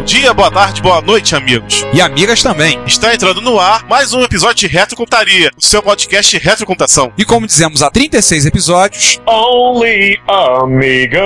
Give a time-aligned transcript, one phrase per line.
[0.00, 1.84] Bom dia, boa tarde, boa noite, amigos.
[1.92, 2.80] E amigas também.
[2.86, 7.12] Está entrando no ar mais um episódio de Retrocomputaria, o seu podcast Retrocomputação.
[7.18, 11.20] E como dizemos há 36 episódios, Only Amiga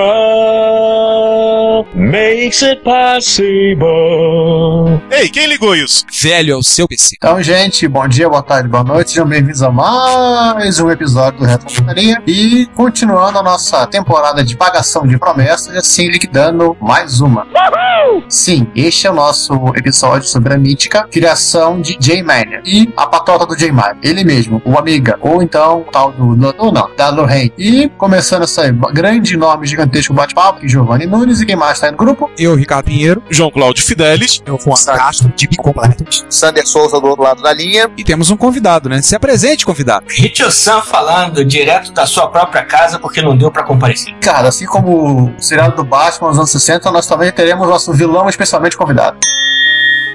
[1.95, 3.85] makes it possible.
[5.09, 6.05] Ei, quem ligou isso?
[6.21, 7.15] velho é o seu PC.
[7.17, 11.47] Então, gente, bom dia, boa tarde, boa noite, sejam bem-vindos a mais um episódio do
[11.47, 17.47] Retro Computaria e continuando a nossa temporada de pagação de promessas, assim liquidando mais uma.
[18.29, 23.47] Sim, este é o nosso episódio sobre a mítica criação de J-Mania e a patota
[23.47, 27.53] do J-Mania, ele mesmo, o Amiga, ou então o tal do, ou não, da Lorraine.
[27.59, 31.93] E começando essa grande, enorme, gigantesco bate-papo, que Giovanni Nunes e quem mais está aí
[31.93, 32.31] no grupo?
[32.39, 34.43] Eu, Ricardo Pinheiro, João Cláudio Fidelis.
[34.47, 36.05] eu Juan Castro, de completo.
[36.29, 37.91] Sander Souza do outro lado da linha.
[37.97, 39.01] E temos um convidado, né?
[39.03, 40.07] Se apresente, convidado.
[40.11, 44.15] Hitio Sam falando direto da sua própria casa porque não deu pra comparecer.
[44.21, 48.29] Cara, assim como o seriado do Batman nos anos 60, nós também teremos nosso vilão
[48.55, 49.44] especialmente convidado.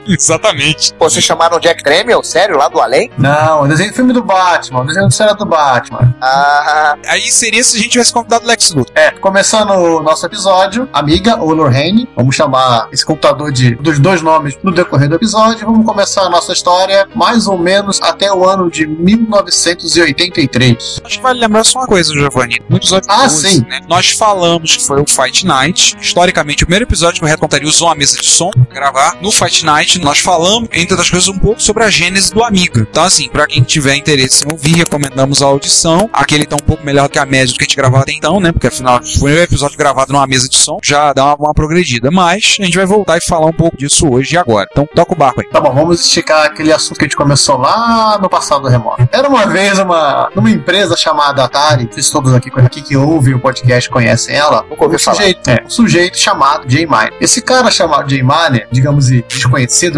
[0.14, 0.94] Exatamente.
[0.96, 2.24] Pô, vocês chamaram Jack Tramiel?
[2.24, 2.58] Sério?
[2.58, 3.09] Lá do além?
[3.18, 6.14] Não, o desenho do filme do Batman, o desenho do seriado do Batman.
[6.22, 8.92] Ah, Aí seria se a gente tivesse convidado o Lex Luthor.
[8.96, 14.22] É, começando o nosso episódio, amiga ou Lorraine, vamos chamar esse computador de dos dois
[14.22, 15.66] nomes no decorrer do episódio.
[15.66, 21.02] Vamos começar a nossa história mais ou menos até o ano de 1983.
[21.03, 22.62] Acho que vale lembrar só uma coisa, Giovanni.
[22.70, 23.66] No episódio Ah, 12, sim.
[23.68, 25.97] né, nós falamos que foi o Fight Night.
[26.00, 29.18] Historicamente, o primeiro episódio que o Reto Contaria usou uma mesa de som pra gravar.
[29.22, 32.85] No Fight Night, nós falamos, entre outras coisas, um pouco sobre a gênese do Amiga.
[32.89, 36.09] Então, assim, pra quem tiver interesse em ouvir, recomendamos a audição.
[36.13, 38.13] Aquele tá um pouco melhor do que a média do que a gente gravava até
[38.13, 38.51] então, né?
[38.51, 41.53] Porque afinal, foi o primeiro episódio gravado numa mesa de som já dá uma, uma
[41.53, 42.09] progredida.
[42.11, 44.67] Mas a gente vai voltar e falar um pouco disso hoje e agora.
[44.71, 45.49] Então, toca o barco aí.
[45.49, 49.07] Tá bom, vamos esticar aquele assunto que a gente começou lá no passado remoto.
[49.11, 53.39] Era uma vez uma, numa empresa chamada Atari, vocês todos aqui, aqui que ouvem o
[53.39, 54.66] podcast conhecem ela.
[54.69, 57.13] um sujeito, é, um sujeito chamado Jay Miner.
[57.19, 59.23] Esse cara chamado Jay Miner, digamos e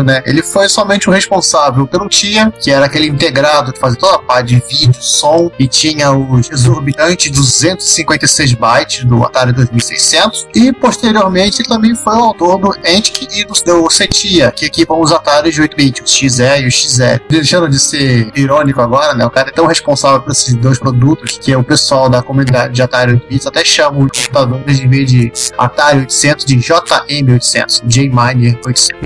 [0.04, 0.22] né?
[0.26, 4.20] Ele foi somente o responsável pelo TIA, que era aquele integrado que fazia toda a
[4.20, 10.48] parte de vídeo, som, e tinha os exorbitantes 256 bytes do Atari 2600.
[10.56, 14.96] E posteriormente ele também foi o autor do ENTIC e do, do CETIA, que equipam
[14.96, 17.22] os Atari de 8-bit, o XE e o XE.
[17.30, 19.26] Deixando de ser irônico agora, né?
[19.26, 22.82] O cara é tão responsável por esses dois produtos que o pessoal da comunidade de
[22.82, 29.02] Atari 8-bits até chama os computadores de vez de Atari 800 de JM800, J-Miner 800.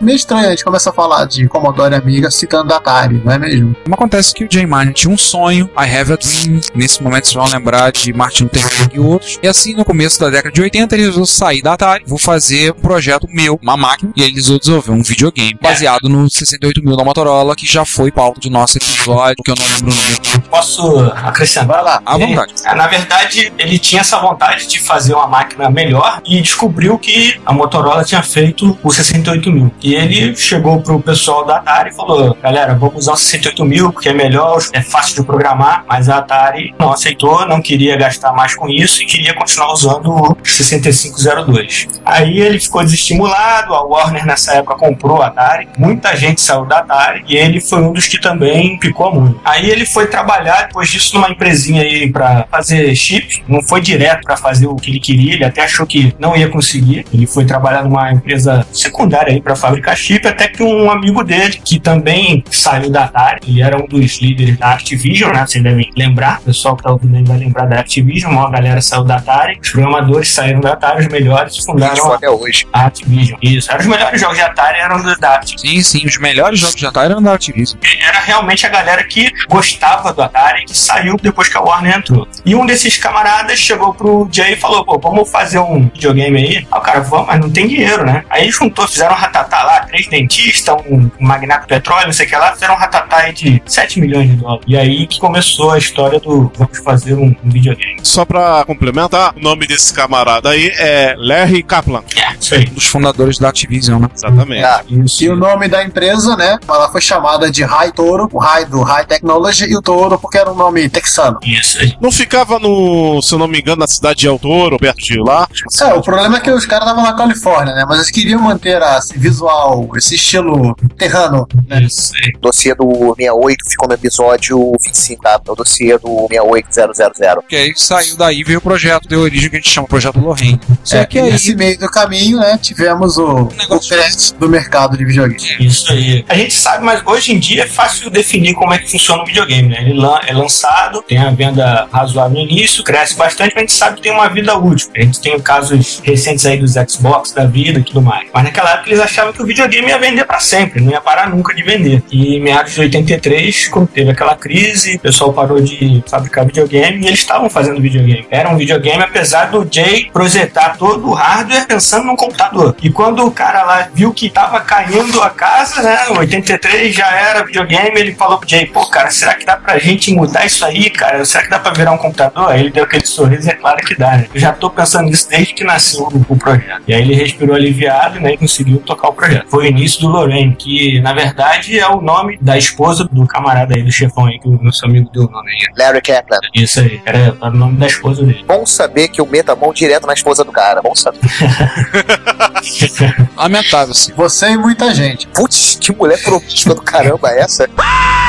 [0.00, 3.76] Meio estranho a gente começa a falar de Commodore Amiga citando Atari, não é mesmo?
[3.82, 6.60] Como acontece que o Jay Martin tinha um sonho, I Have a Dream.
[6.74, 9.38] Nesse momento vocês vão lembrar de Martin Luther King e outros.
[9.42, 12.04] E assim, no começo da década de 80, ele resolveu sair da Atari.
[12.06, 14.12] Vou fazer um projeto meu, uma máquina.
[14.16, 18.40] E ele resolveu desenvolver um videogame baseado no 68000 da Motorola, que já foi pauta
[18.40, 20.42] do nosso episódio, que eu não lembro o nome.
[20.50, 21.82] Posso acrescentar?
[21.82, 22.02] Lá.
[22.04, 22.54] À vontade.
[22.64, 27.40] É, Na verdade, ele tinha essa vontade de fazer uma máquina melhor e descobriu que
[27.44, 28.92] a Motorola tinha feito o
[29.22, 29.70] 68000.
[29.82, 34.08] E ele chegou pro pessoal da Atari e falou: galera, vamos usar o 68000 porque
[34.08, 35.84] é melhor, é fácil de programar.
[35.88, 40.10] Mas a Atari não aceitou, não queria gastar mais com isso e queria continuar usando
[40.10, 41.88] o 6502.
[42.04, 46.78] Aí ele ficou desestimulado, a Warner nessa época comprou a Atari, muita gente saiu da
[46.78, 49.40] Atari e ele foi um dos que também picou muito.
[49.44, 54.22] Aí ele foi trabalhar depois disso numa empresinha aí pra fazer chip, não foi direto
[54.22, 57.04] pra fazer o que ele queria, ele até achou que não ia conseguir.
[57.12, 61.22] Ele foi trabalhar numa empresa secundária lugar aí para fabricar chip, até que um amigo
[61.22, 65.46] dele, que também saiu da Atari, ele era um dos líderes da Activision, né?
[65.46, 68.80] Vocês devem lembrar, o pessoal que tá ouvindo aí vai lembrar da Activision, uma galera
[68.80, 72.66] saiu da Atari, os programadores saíram da Atari, os melhores, fundaram até hoje.
[72.72, 73.38] a Activision.
[73.42, 75.74] Isso, eram os melhores jogos de Atari, eram dos da Activision.
[75.74, 77.78] Sim, sim, os melhores jogos de Atari eram da Activision.
[78.08, 82.26] Era realmente a galera que gostava do Atari, que saiu depois que a Warner entrou.
[82.46, 86.56] E um desses camaradas chegou pro Jay e falou, pô, vamos fazer um videogame aí?
[86.56, 88.24] Aí o cara, vamos, mas não tem dinheiro, né?
[88.30, 92.28] Aí juntou, fizeram um ratatá lá, três dentistas, um magnata do petróleo, não sei o
[92.28, 94.64] que lá, fizeram um ratatá aí de 7 milhões de dólares.
[94.66, 97.96] E aí que começou a história do vamos fazer um, um videogame.
[98.02, 102.02] Só pra complementar, o nome desse camarada aí é Larry Kaplan.
[102.16, 102.66] É, isso aí.
[102.70, 104.08] Um dos fundadores da Activision, né?
[104.14, 104.64] Exatamente.
[104.64, 105.24] Ah, Isso.
[105.24, 106.58] E o nome da empresa, né?
[106.68, 110.38] Ela foi chamada de High Toro, o High do High Technology e o Toro porque
[110.38, 111.38] era um nome texano.
[111.44, 111.96] Isso aí.
[112.00, 115.18] Não ficava no, se eu não me engano, na cidade de El Toro, perto de
[115.18, 115.48] lá?
[115.80, 117.84] É, o problema é que os caras estavam na Califórnia, né?
[117.86, 121.82] Mas eles queriam manter a- esse visual, esse estilo terrano, né?
[121.82, 122.32] Isso aí.
[122.36, 125.40] o dossiê do 68 ficou no episódio 25, tá?
[125.46, 127.42] É o dossiê do 68000.
[127.48, 130.60] Que aí saiu daí veio o projeto de origem que a gente chama Projeto Lorraine.
[130.84, 131.30] Só É, que aí.
[131.32, 135.66] nesse meio do caminho, né, tivemos o, o negócio- crash do mercado de videogame.
[135.66, 136.24] Isso aí.
[136.28, 139.26] A gente sabe, mas hoje em dia é fácil definir como é que funciona o
[139.26, 139.82] videogame, né?
[139.82, 143.72] Ele lan- é lançado, tem a venda razoável no início, cresce bastante, mas a gente
[143.72, 144.88] sabe que tem uma vida útil.
[144.96, 148.28] A gente tem casos recentes aí dos Xbox, da vida e tudo mais.
[148.32, 151.28] Mas naquela época eles achavam que o videogame ia vender para sempre, não ia parar
[151.28, 152.02] nunca de vender.
[152.10, 157.02] E em meados de 83, quando teve aquela crise, o pessoal parou de fabricar videogame
[157.02, 158.26] e eles estavam fazendo videogame.
[158.30, 162.76] Era um videogame, apesar do Jay projetar todo o hardware pensando num computador.
[162.82, 165.98] E quando o cara lá viu que tava caindo a casa, né?
[166.10, 170.12] 83 já era videogame, ele falou pro Jay, pô, cara, será que dá pra gente
[170.12, 171.24] mudar isso aí, cara?
[171.24, 172.50] Será que dá pra virar um computador?
[172.50, 174.26] Aí ele deu aquele sorriso e é claro que dá, né?
[174.34, 176.82] Eu já tô pensando nisso desde que nasceu o, o projeto.
[176.86, 178.34] E aí ele respirou aliviado, né?
[178.34, 179.46] E conseguiu tocar o projeto.
[179.48, 183.74] Foi o início do Lorraine, que na verdade é o nome da esposa do camarada
[183.74, 185.58] aí, do chefão aí, que o nosso amigo deu o nome aí.
[185.76, 186.38] Larry Kaplan.
[186.54, 188.44] Isso aí, era, era o nome da esposa dele.
[188.46, 190.82] Bom saber que eu meto a mão direto na esposa do cara.
[190.82, 191.20] Bom saber.
[193.36, 194.12] Lamentável, assim.
[194.14, 195.26] Você e muita gente.
[195.28, 197.68] Putz, que mulher promíscua do caramba é essa.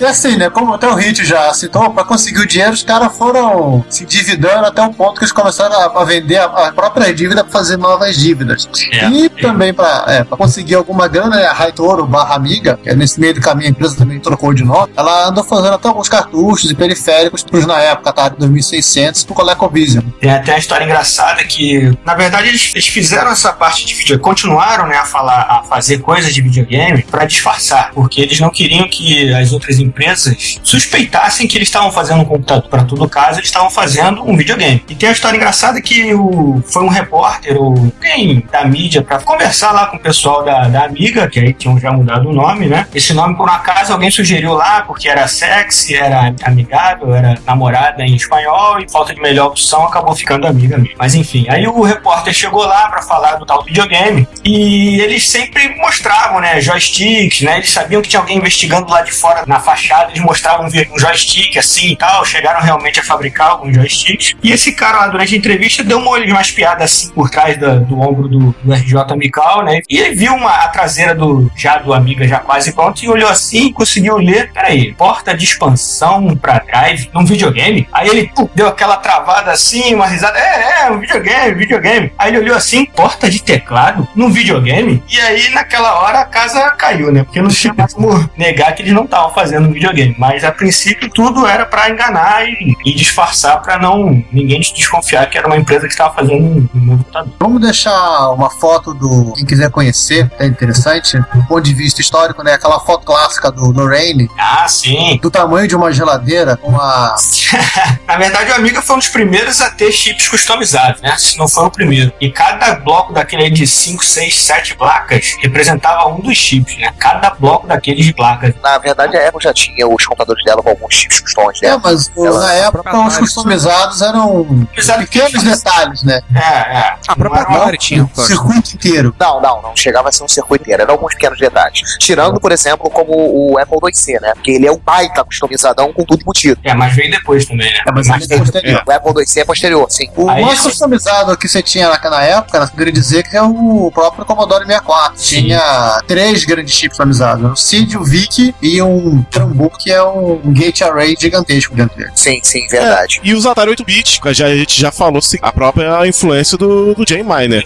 [0.00, 3.16] E assim, né, como até o Hit já citou, pra conseguir o dinheiro, os caras
[3.16, 7.12] foram se endividando até o ponto que eles começaram a, a vender a, a própria
[7.12, 8.68] dívida pra fazer novas dívidas.
[8.92, 9.08] É.
[9.08, 13.20] E também pra, é, conseguir alguma grana, né, a Raitoro barra Amiga, que é nesse
[13.20, 16.70] meio do caminho a empresa também trocou de nome, ela andou fazendo até alguns cartuchos
[16.70, 20.04] e periféricos pros, na época, Atari 2600, pro ColecoVision.
[20.20, 24.22] Tem até uma história engraçada que, na verdade, eles, eles fizeram essa parte de videogame,
[24.22, 28.88] continuaram né, a falar, a fazer coisas de videogame para disfarçar, porque eles não queriam
[28.88, 32.68] que as outras empresas suspeitassem que eles estavam fazendo um computador.
[32.68, 34.82] Para todo caso, eles estavam fazendo um videogame.
[34.88, 39.18] E tem uma história engraçada que o, foi um repórter ou alguém da mídia para
[39.20, 42.66] conversar lá com o pessoal da, da Amiga, que aí tinham já mudado o nome,
[42.66, 42.86] né?
[42.94, 48.02] Esse nome, por um acaso, alguém sugeriu lá porque era sexy, era amigável, era namorada
[48.02, 50.96] em espanhol e falta de melhor opção acabou ficando amiga mesmo.
[50.98, 55.76] Mas enfim, aí o repórter chegou lá para falar do tal videogame e eles sempre
[55.76, 57.56] mostravam, né, joysticks, né?
[57.56, 61.56] Eles sabiam que tinha alguém investigando lá de fora na fachada, eles mostravam um joystick
[61.56, 64.34] assim e tal, chegaram realmente a fabricar alguns joysticks.
[64.42, 67.76] E esse cara lá durante a entrevista deu uma, umas piadas assim por trás da-
[67.76, 69.80] do ombro do, do RJ Mical, né?
[69.88, 73.28] E ele viu uma, a traseira do já do Amiga já quase pronto e olhou
[73.28, 77.88] assim e conseguiu ler, peraí, porta de expansão pra drive num videogame?
[77.92, 82.12] Aí ele deu aquela travada assim, uma risada, é, é, um videogame, videogame.
[82.18, 85.02] Aí ele olhou assim, porta de teclado num videogame?
[85.08, 87.22] E aí naquela hora a casa caiu, né?
[87.24, 90.14] Porque não tinha mais como negar que eles não estavam fazendo um videogame.
[90.18, 95.38] Mas a princípio tudo era pra enganar e, e disfarçar pra não ninguém desconfiar que
[95.38, 97.32] era uma empresa que estava fazendo um, um novo computador.
[97.40, 99.32] Vamos deixar uma foto do.
[99.34, 101.18] Quem quiser conhecer, é interessante.
[101.34, 102.54] Do ponto de vista histórico, né?
[102.54, 105.18] Aquela foto clássica do Lorraine, Ah, sim.
[105.22, 107.14] do tamanho de uma geladeira, com uma.
[108.06, 111.14] Na verdade, o Amiga foi um dos primeiros a ter chips customizados, né?
[111.18, 112.12] Se não foi o primeiro.
[112.20, 116.92] E cada bloco daquele aí de 5, 6, 7 placas representava um dos chips, né?
[116.98, 118.54] Cada bloco daqueles de placas.
[118.62, 121.80] Na verdade, a Apple já tinha os computadores dela com alguns chips customs É, dela.
[121.82, 124.66] mas o- Ela- na época os customizados eram
[124.98, 126.20] pequenos detalhes, né?
[126.34, 126.94] É, é.
[127.06, 128.04] A própria Atari tinha.
[128.16, 129.14] O circuito inteiro.
[129.18, 131.80] Não, não, não chegava a ser um circuito inteiro, eram alguns pequenos detalhes.
[131.98, 134.32] Tirando, por exemplo, como o Apple IIc, né?
[134.34, 136.60] Porque ele é um baita customizadão com tudo embutido.
[136.64, 137.80] É, mas veio depois também, né?
[137.86, 138.82] É, mas mais ele é.
[138.86, 140.08] O Apple IIc é posterior, sim.
[140.16, 143.42] O Aí mais customizado que você tinha na, na época, eu poderia dizer que é
[143.42, 145.12] o próprio Commodore 64.
[145.18, 145.42] Sim.
[145.42, 150.40] Tinha três grandes chips customizados: o CID, o VIC e um Trambu, que é um
[150.52, 152.10] gate array gigantesco dentro dele.
[152.14, 153.20] Sim, sim, verdade.
[153.22, 156.94] E os Atari 8-bit, que já, a gente já falou sim, a própria influência do,
[156.94, 157.62] do Jay Miner.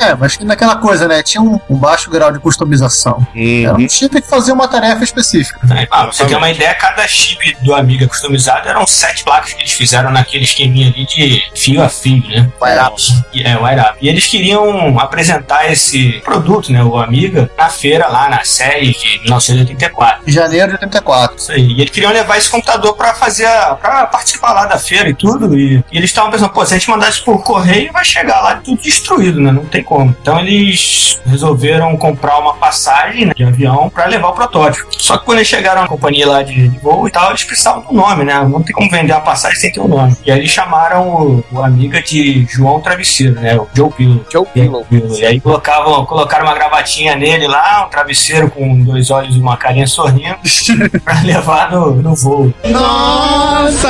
[0.00, 1.22] É, mas que naquela coisa, né?
[1.22, 3.26] Tinha um, um baixo grau de customização.
[3.34, 3.84] Era Uhum.
[3.84, 5.58] um chip que fazia uma tarefa específica.
[5.90, 9.60] Ah, pra você ter uma ideia, cada chip do Amiga customizado eram sete placas que
[9.62, 12.48] eles fizeram naquele esqueminha ali de fio a fio, né?
[12.62, 13.02] Wire up.
[13.32, 13.94] E- É, o Wire Up.
[14.00, 19.20] E eles queriam apresentar esse produto, né, o Amiga, na feira lá, na série de
[19.22, 20.22] 1984.
[20.28, 21.36] Em janeiro de 84.
[21.36, 21.66] Isso aí.
[21.72, 25.14] E eles queriam levar esse computador pra fazer, a, pra participar lá da feira e
[25.14, 25.58] tudo.
[25.58, 28.40] E, e eles estavam pensando, pô, se a gente mandar isso por correio, vai chegar
[28.40, 29.52] lá tudo destruído, né?
[29.52, 30.14] Não tem como.
[30.20, 34.88] Então eles resolveram comprar uma passagem né, de avião pra levar o protótipo.
[34.98, 37.82] Só que quando eles chegaram na companhia lá de, de voo e tal, eles precisavam
[37.82, 38.34] do nome, né?
[38.48, 40.16] Não tem como vender uma passagem sem ter um nome.
[40.24, 43.56] E aí eles chamaram o, o amiga de João Travesseiro, né?
[43.56, 44.24] O Joe Pillow.
[44.30, 44.86] Joe Pillow.
[44.90, 49.56] E aí colocavam, colocaram uma gravatinha nele lá, um travesseiro com dois olhos e uma
[49.56, 50.38] carinha sorrindo,
[51.04, 52.54] pra levar no, no voo.
[52.64, 53.88] Nossa!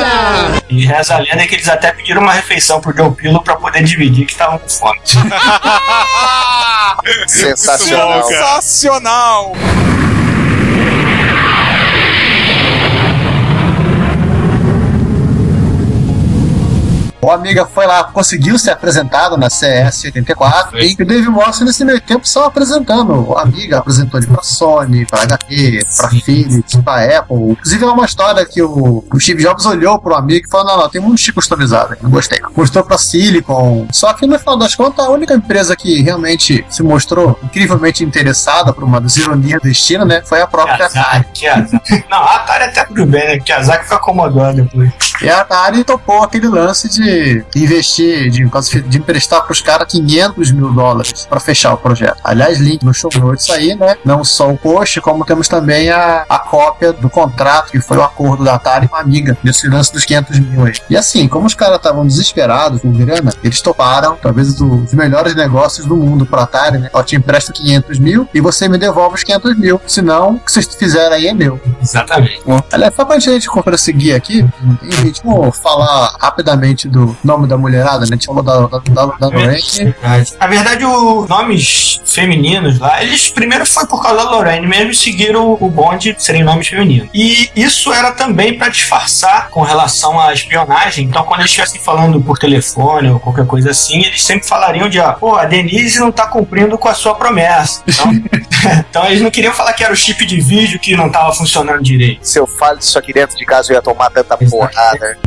[0.69, 3.83] E reza a lenda que eles até pediram uma refeição pro Joe Pillow pra poder
[3.83, 4.99] dividir, que estavam com fome.
[7.27, 8.23] Sensacional.
[8.23, 9.53] Sensacional!
[17.31, 20.95] O Amiga foi lá, conseguiu ser apresentado na CS 84 Foi.
[20.99, 23.29] e o Dave Morrison nesse meio tempo só apresentando.
[23.29, 27.51] O Amiga apresentou ele pra Sony, pra HP, pra Philips, pra Apple.
[27.51, 30.77] Inclusive é uma história que o, o Steve Jobs olhou pro Amiga e falou: não,
[30.81, 32.37] não, tem muito chip customizado, não gostei.
[32.41, 33.87] não." Mostrou pra Silicon.
[33.93, 38.73] Só que no final das contas, a única empresa que realmente se mostrou incrivelmente interessada
[38.73, 41.25] por uma das ironias do destino, né, foi a própria Atari.
[41.33, 42.05] Kiyazaki, Kiyazaki.
[42.09, 43.39] Não, a Atari até tudo bem, né?
[43.39, 44.91] Kiyazaki foi acomodando depois.
[45.21, 47.20] E a Atari topou aquele lance de
[47.55, 48.43] investir, de,
[48.81, 52.17] de emprestar para os caras 500 mil dólares para fechar o projeto.
[52.23, 53.95] Aliás, link no show notes aí, né?
[54.05, 58.03] Não só o post, como temos também a, a cópia do contrato, que foi o
[58.03, 60.73] acordo da Atari com a Amiga, desse lance dos 500 mil aí.
[60.89, 65.85] E assim, como os caras estavam desesperados com grana, eles toparam, talvez dos melhores negócios
[65.85, 66.89] do mundo para Atari, né?
[66.93, 69.81] Ó, te empresto 500 mil e você me devolve os 500 mil.
[69.87, 71.59] Senão, o que vocês fizerem aí é meu.
[71.81, 72.41] Exatamente.
[72.71, 74.45] Aliás, só pra gente conseguir aqui,
[74.83, 78.07] em ritmo, falar rapidamente do nome da mulherada, né?
[78.11, 79.61] A gente falou da, da, da, da Lorraine.
[79.75, 80.33] Verdade.
[80.39, 84.95] Na verdade, os nomes femininos lá, eles primeiro foi por causa da Lorraine mesmo e
[84.95, 87.09] seguiram o bonde de serem nomes femininos.
[87.13, 91.05] E isso era também pra disfarçar com relação à espionagem.
[91.05, 94.99] Então, quando eles estivessem falando por telefone ou qualquer coisa assim, eles sempre falariam de,
[94.99, 97.83] ah, pô, a Denise não tá cumprindo com a sua promessa.
[97.87, 98.11] Então,
[98.89, 101.81] então eles não queriam falar que era o chip de vídeo que não tava funcionando
[101.81, 102.25] direito.
[102.25, 105.17] Se eu falo isso aqui dentro de casa, eu ia tomar tanta porrada.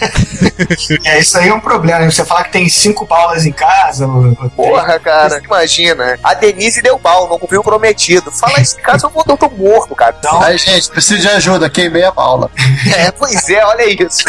[1.04, 2.00] É, isso aí é um problema.
[2.00, 2.10] né?
[2.10, 4.06] Você falar que tem cinco Paulas em casa.
[4.54, 6.18] Porra, cara, imagina.
[6.22, 8.30] A Denise deu pau, não cumpriu o prometido.
[8.30, 10.14] Fala isso em casa, eu vou eu tô morto, cara.
[10.18, 11.68] Então, Aí, gente, preciso de ajuda.
[11.68, 12.50] Queimei a Paula.
[12.96, 14.24] É, pois é, olha isso.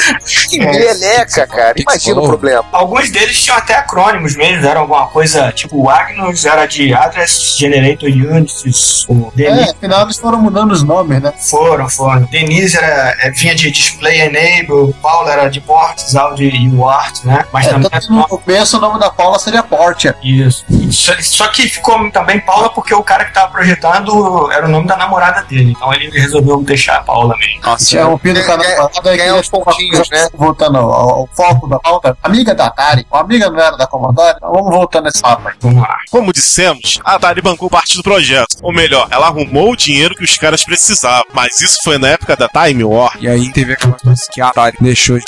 [0.49, 1.73] Que É, meleca, cara.
[1.77, 2.65] Imagina o problema.
[2.71, 7.57] Alguns deles tinham até acrônimos mesmo, eram alguma coisa tipo o Agnus era de Address
[7.57, 11.33] Generator Units, o É, afinal eles foram mudando os nomes, né?
[11.49, 12.21] foram, foram.
[12.31, 17.45] Denise era, é, vinha de Display Enable, Paula era de Ports, Audio e UART, né?
[17.51, 20.15] Mas É, também tanto que no começo o nome da Paula seria Portia.
[20.23, 20.65] isso.
[20.91, 24.87] Só, só que ficou também Paula porque o cara que tava projetando era o nome
[24.87, 25.71] da namorada dele.
[25.71, 27.61] Então ele resolveu deixar a Paula mesmo.
[27.61, 30.27] Nossa, Tinha um pino a Ganha- namorada aí ganha que uns pontinhos, né?
[30.33, 34.33] Voltando ao, ao foco da pauta, amiga da Atari, uma amiga não era da Commodore,
[34.37, 35.53] então vamos voltando nesse papo aí.
[35.61, 35.97] Vamos lá.
[36.09, 38.57] Como dissemos, a Atari bancou parte do projeto.
[38.61, 41.25] Ou melhor, ela arrumou o dinheiro que os caras precisavam.
[41.33, 43.11] Mas isso foi na época da Time War.
[43.19, 45.25] E aí teve aquela coisa que a Atari deixou de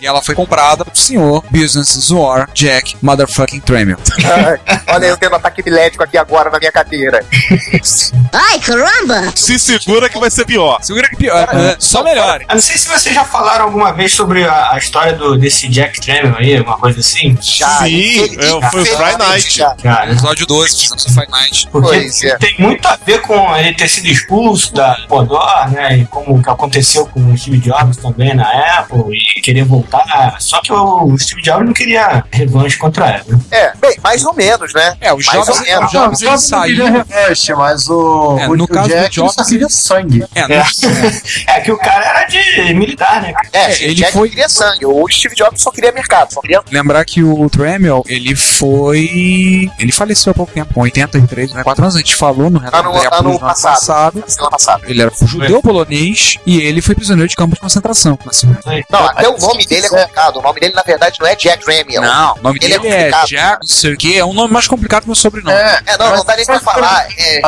[0.00, 3.98] e ela foi comprada pro senhor Business War Jack Motherfucking Tramiel.
[4.24, 7.24] Ai, olha, eu tendo ataque epilético aqui agora na minha cadeira.
[8.32, 9.32] Ai, caramba!
[9.34, 10.78] Se segura que vai ser pior.
[10.82, 11.76] Segura que pior, né?
[11.78, 12.40] só melhor.
[12.42, 15.68] Eu não sei se vocês já falaram alguma vez sobre a, a história do, desse
[15.68, 17.36] Jack Tramiel aí, alguma coisa assim.
[17.40, 19.56] Já, Sim, é, foi o Friday Night.
[19.56, 19.74] já.
[19.82, 20.12] Né?
[20.12, 21.68] Episódio 12, fizemos o Night.
[21.70, 22.36] Porque Pois é.
[22.38, 25.98] tem muito a ver com ele ter sido expulso da Commodore, né?
[25.98, 29.18] E como que aconteceu com o Steve Jobs também na Apple.
[29.42, 30.36] querer voltar.
[30.38, 33.24] Só que o Steve Jobs não queria revanche contra ela.
[33.28, 33.38] né?
[33.50, 34.96] É, bem, mais ou menos, né?
[35.00, 35.86] É, os Mais jogos, ou menos.
[35.86, 38.94] os jogos Não, o Jobs queria revanche, mas o, É, o, no o caso do
[38.94, 40.24] Jack Jobs- só queria sangue.
[40.34, 40.54] É, no-
[41.46, 43.32] É que o cara era de militar, né?
[43.52, 44.86] É, É, ele ele Jack foi- queria sangue.
[44.86, 46.60] O Steve Jobs só queria mercado, só queria.
[46.70, 48.34] Lembrar que o Tremel, ele
[48.84, 49.70] foi.
[49.78, 51.62] Ele faleceu há pouco tempo, com 83, né?
[51.62, 51.96] 4 anos.
[51.96, 54.20] A gente falou no Ano- relatório ano no ano passado.
[54.20, 54.50] passado.
[54.50, 54.82] Passada.
[54.86, 58.18] Ele era judeu polonês e ele foi prisioneiro de campo de concentração.
[58.26, 58.48] Assim.
[58.90, 60.36] Não, até o nome dele é complicado.
[60.38, 62.02] O nome dele, na verdade, não é Jack Ramiel.
[62.02, 63.28] Não, o nome Ele é dele é, complicado.
[63.28, 65.56] Jack, não sei o que, é um nome mais complicado que o meu sobrenome.
[65.56, 67.06] É, É, não, não dá nem pra falar.
[67.16, 67.40] É,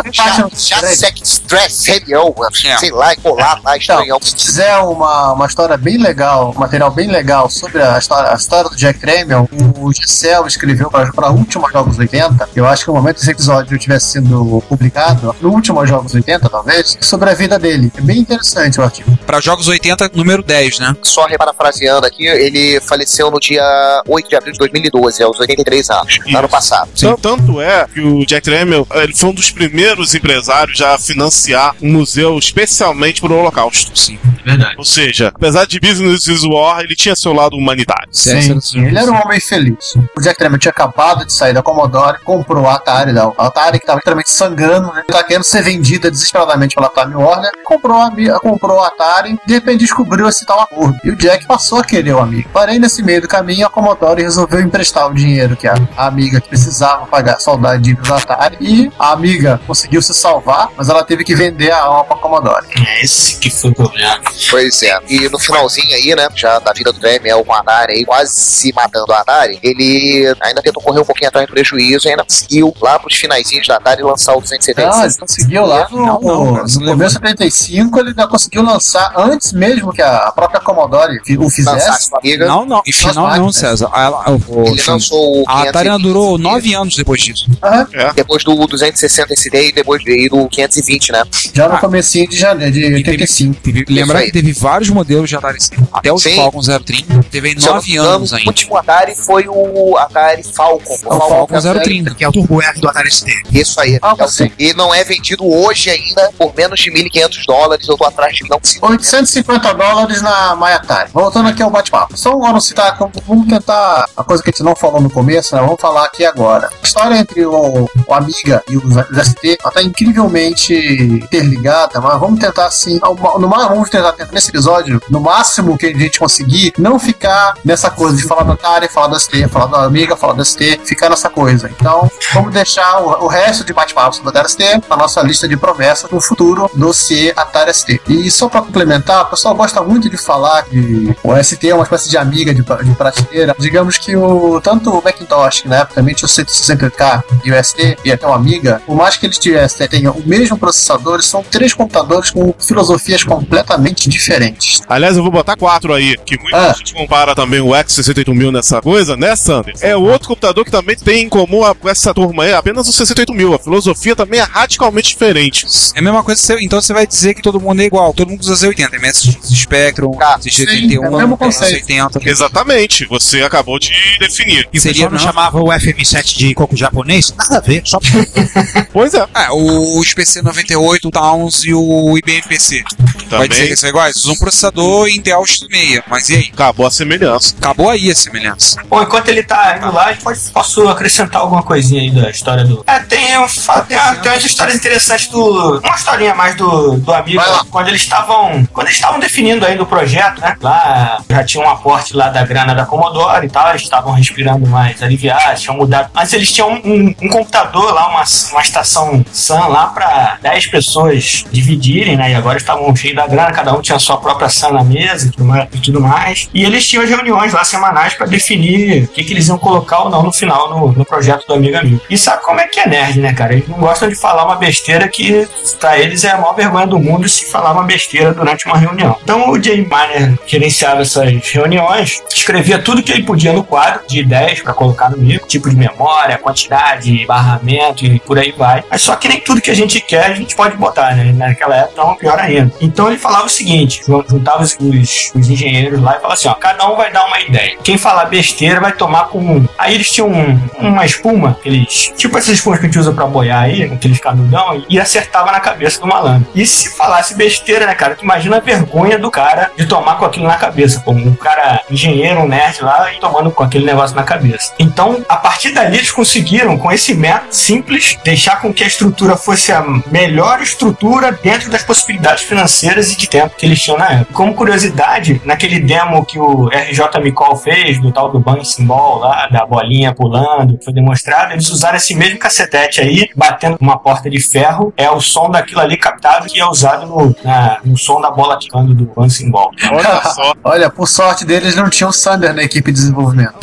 [0.94, 2.78] Sex Stress Ramiel, É.
[2.78, 4.18] sei lá, colar lá, estranhão.
[4.22, 8.34] Se quiser uma, uma história bem legal, um material bem legal sobre a história, a
[8.34, 12.48] história do Jack Tramiel, o Giselle escreveu para o último Jogos 80.
[12.54, 16.48] Eu acho que no momento que esse episódio tivesse sido publicado, no último Jogos 80,
[16.48, 17.92] talvez, sobre a vida dele.
[17.96, 19.16] É bem interessante o artigo.
[19.26, 20.96] Pra jogos 80, número 10, né?
[21.08, 23.62] Só reparafraseando aqui, ele faleceu no dia
[24.06, 26.36] 8 de abril de 2012, aos 83 anos, Isso.
[26.36, 26.90] ano passado.
[26.98, 31.74] Tan- Tanto é que o Jack Tramiel ele foi um dos primeiros empresários a financiar
[31.82, 33.96] um museu especialmente para o Holocausto.
[33.98, 34.18] Sim.
[34.44, 34.74] Verdade.
[34.76, 38.08] Ou seja, apesar de Business is War, ele tinha seu lado humanitário.
[38.10, 39.94] Sim, ele era um homem feliz.
[40.16, 43.78] O Jack Tramiel tinha acabado de sair da Commodore, comprou a Atari, da a Atari
[43.78, 45.02] que estava literalmente sangrando, né?
[45.06, 49.80] Tá querendo ser vendida desesperadamente pela Time Warner, comprou a, comprou a Atari, de repente
[49.80, 50.91] descobriu esse tal acordo.
[51.04, 52.48] E o Jack passou a querer o amigo.
[52.52, 56.48] Porém, nesse meio do caminho, a Commodore resolveu emprestar o dinheiro que a, amiga que
[56.48, 61.24] precisava pagar saudade de dívidas Atari, e a amiga conseguiu se salvar, mas ela teve
[61.24, 62.66] que vender a alma pra Commodore.
[62.76, 64.20] É esse que foi o problema.
[64.50, 64.98] Pois é.
[65.08, 68.34] E no finalzinho aí, né, já da vida do Tramiel com a Atari aí, quase
[68.34, 72.24] se matando a Atari, ele ainda tentou correr um pouquinho atrás do prejuízo e ainda
[72.24, 75.04] conseguiu, lá pros finalzinhos da Atari, lançar o Não, 276.
[75.04, 79.12] ele conseguiu lá no, Não, não, no você começo de 35, ele ainda conseguiu lançar
[79.16, 80.81] antes mesmo que a própria Commodore
[81.24, 82.10] fi- o fizesse.
[82.38, 82.82] Não, não.
[82.86, 83.52] E final Nossa, não, máquina.
[83.52, 83.90] César.
[83.92, 87.46] A, ela- o- Ele lançou o a Atari ainda 520 durou 9 anos depois disso.
[87.62, 91.22] Aham, Depois do 260 SD e depois do 520, né?
[91.54, 91.78] já no Ah.
[91.78, 93.54] comecinho de janeiro de 85.
[93.62, 94.26] Teve, lembrar aí.
[94.26, 95.70] que teve vários modelos de Atari C.
[95.92, 96.36] Até o Sim.
[96.36, 97.22] Falcon 030.
[97.30, 98.50] Teve aí Se eu não 9 me engano, anos O ainda.
[98.50, 100.94] último Atari foi o Atari Falcon.
[101.04, 102.14] O Falcon 030.
[102.14, 103.30] Que é o Turbo F do Atari ST.
[103.52, 103.98] Isso aí.
[104.02, 104.52] Ah, É o-.
[104.58, 107.86] E não é vendido hoje ainda por menos de 1.500 dólares.
[107.88, 111.10] Eu tô atrás de não se 850 dólares na MyAtari.
[111.12, 112.16] Voltando aqui ao bate-papo.
[112.16, 115.60] Só um citar, vamos tentar a coisa que a gente não falou no começo, né?
[115.62, 116.68] Vamos falar aqui agora.
[116.82, 118.94] A história entre o, o Amiga e os
[119.26, 122.98] ST ela tá incrivelmente interligada, mas vamos tentar assim,
[123.38, 127.90] no, ma- vamos tentar, nesse episódio, no máximo que a gente conseguir, não ficar nessa
[127.90, 131.08] coisa de falar da Atari, falar da ST, falar da Amiga, falar da ST, ficar
[131.08, 131.68] nessa coisa.
[131.68, 135.48] Então, vamos deixar o, o resto de bate-papo sobre a Atari ST na nossa lista
[135.48, 138.00] de promessas no futuro dossiê Atari ST.
[138.08, 141.84] E só para complementar, o pessoal gosta muito de falar que o ST é uma
[141.84, 143.54] espécie de amiga de, de prateleira.
[143.58, 147.64] Digamos que o tanto o Macintosh, que na época também tinha o 168K e o
[147.64, 151.42] ST, e até uma amiga, por mais que eles tivessem tenham o mesmo processador, são
[151.42, 154.80] três computadores com filosofias completamente diferentes.
[154.88, 156.72] Aliás, eu vou botar quatro aí, que muita Ah.
[156.72, 159.82] gente compara também o X68000 nessa coisa, né, Sanders?
[159.82, 162.92] É outro computador que também tem em comum a- com essa turma aí, apenas o
[162.92, 163.54] 68000.
[163.54, 165.66] A filosofia também é radicalmente diferente.
[165.94, 168.12] É a mesma coisa, que você- então você vai dizer que todo mundo é igual,
[168.14, 171.86] todo mundo usa Z80, MSX Spectrum, Ah, ZX81, sim, é o mesmo conceito.
[171.86, 172.26] MS80.
[172.26, 174.68] Exatamente, você acabou de definir.
[174.72, 175.24] E o Seria pessoal não não.
[175.24, 177.32] chamava o FM7 de coco japonês?
[177.36, 177.98] Nada a ver, só
[178.92, 182.82] Pois é, É, o, os PC98, o Towns e o IBM PC.
[183.30, 184.16] Vai dizer que também eles são iguais?
[184.16, 186.50] Usam um processador Intel X6, mas e aí?
[186.52, 187.54] acabou a semelhança.
[187.58, 188.82] Acabou aí a semelhança.
[188.88, 192.30] Bom, enquanto ele tá indo lá, a gente pode, posso acrescentar alguma coisinha aí da
[192.30, 192.84] história do.
[192.86, 193.46] É, tem, um,
[193.88, 195.78] tem, uma- tem umas histórias interessantes do.
[195.78, 197.42] Uma historinha mais do, do amigo.
[197.70, 198.66] Quando eles estavam.
[198.72, 200.56] Quando eles estavam definindo ainda o projeto, né?
[200.60, 204.66] Lá já tinha um aporte lá da grana da Commodore e tal, eles estavam respirando
[204.66, 206.10] mais aliviados, tinham mudado.
[206.14, 210.66] Mas eles tinham um, um- um computador lá, uma, uma estação SAN lá pra 10
[210.66, 212.30] pessoas dividirem, né?
[212.32, 215.28] E agora estavam cheios da grana, cada um tinha a sua própria SAN na mesa
[215.28, 216.48] e tudo mais.
[216.54, 220.00] E, eles tinham as reuniões lá semanais pra definir o que, que eles iam colocar
[220.00, 222.00] ou não no final no, no projeto do Amigo Amigo.
[222.08, 223.52] E sabe como é que é nerd, né, cara?
[223.52, 225.48] Eles não gostam de falar uma besteira que
[225.80, 229.16] pra eles é a maior vergonha do mundo se falar uma besteira durante uma reunião.
[229.22, 234.20] Então o Jay Miner gerenciava essas reuniões, escrevia tudo que ele podia no quadro de
[234.20, 238.84] ideias pra colocar no livro, tipo de memória, quantidade, barramento e por aí vai.
[238.90, 241.32] Mas só que nem tudo que a gente quer a gente pode botar, né?
[241.32, 242.72] Naquela época, então, pior ainda.
[242.80, 246.48] Então ele falava o seguinte: jun- juntava os, os- os engenheiros lá e falava assim:
[246.48, 247.76] ó, cada um vai dar uma ideia.
[247.82, 249.68] Quem falar besteira vai tomar com um.
[249.78, 253.26] Aí eles tinham um- uma espuma, eles, tipo essas espumas que a gente usa pra
[253.26, 256.46] boiar aí, aqueles canudão, e acertava na cabeça do malandro.
[256.54, 258.14] E se falasse besteira, né, cara?
[258.14, 261.80] Tu imagina a vergonha do cara de tomar com aquilo na cabeça, como um cara
[261.90, 264.72] engenheiro, um nerd lá, e tomando com aquele negócio na cabeça.
[264.78, 269.36] Então, a partir dali, eles conseguiram, com esse método simples, deixar com que a estrutura
[269.36, 274.10] fosse a melhor estrutura dentro das possibilidades financeiras e de tempo que eles tinham na
[274.10, 274.32] época.
[274.34, 279.46] Como curiosidade, naquele demo que o RJ Micol fez, do tal do Bouncing Ball lá,
[279.48, 284.40] da bolinha pulando, foi demonstrado, eles usaram esse mesmo cacetete aí, batendo uma porta de
[284.40, 288.30] ferro, é o som daquilo ali captado que é usado no, na- no som da
[288.30, 289.70] bola quicando do Bouncing Ball.
[290.08, 290.54] Olha só.
[290.64, 293.54] Olha, por sorte deles não tinha o Sander na equipe de desenvolvimento.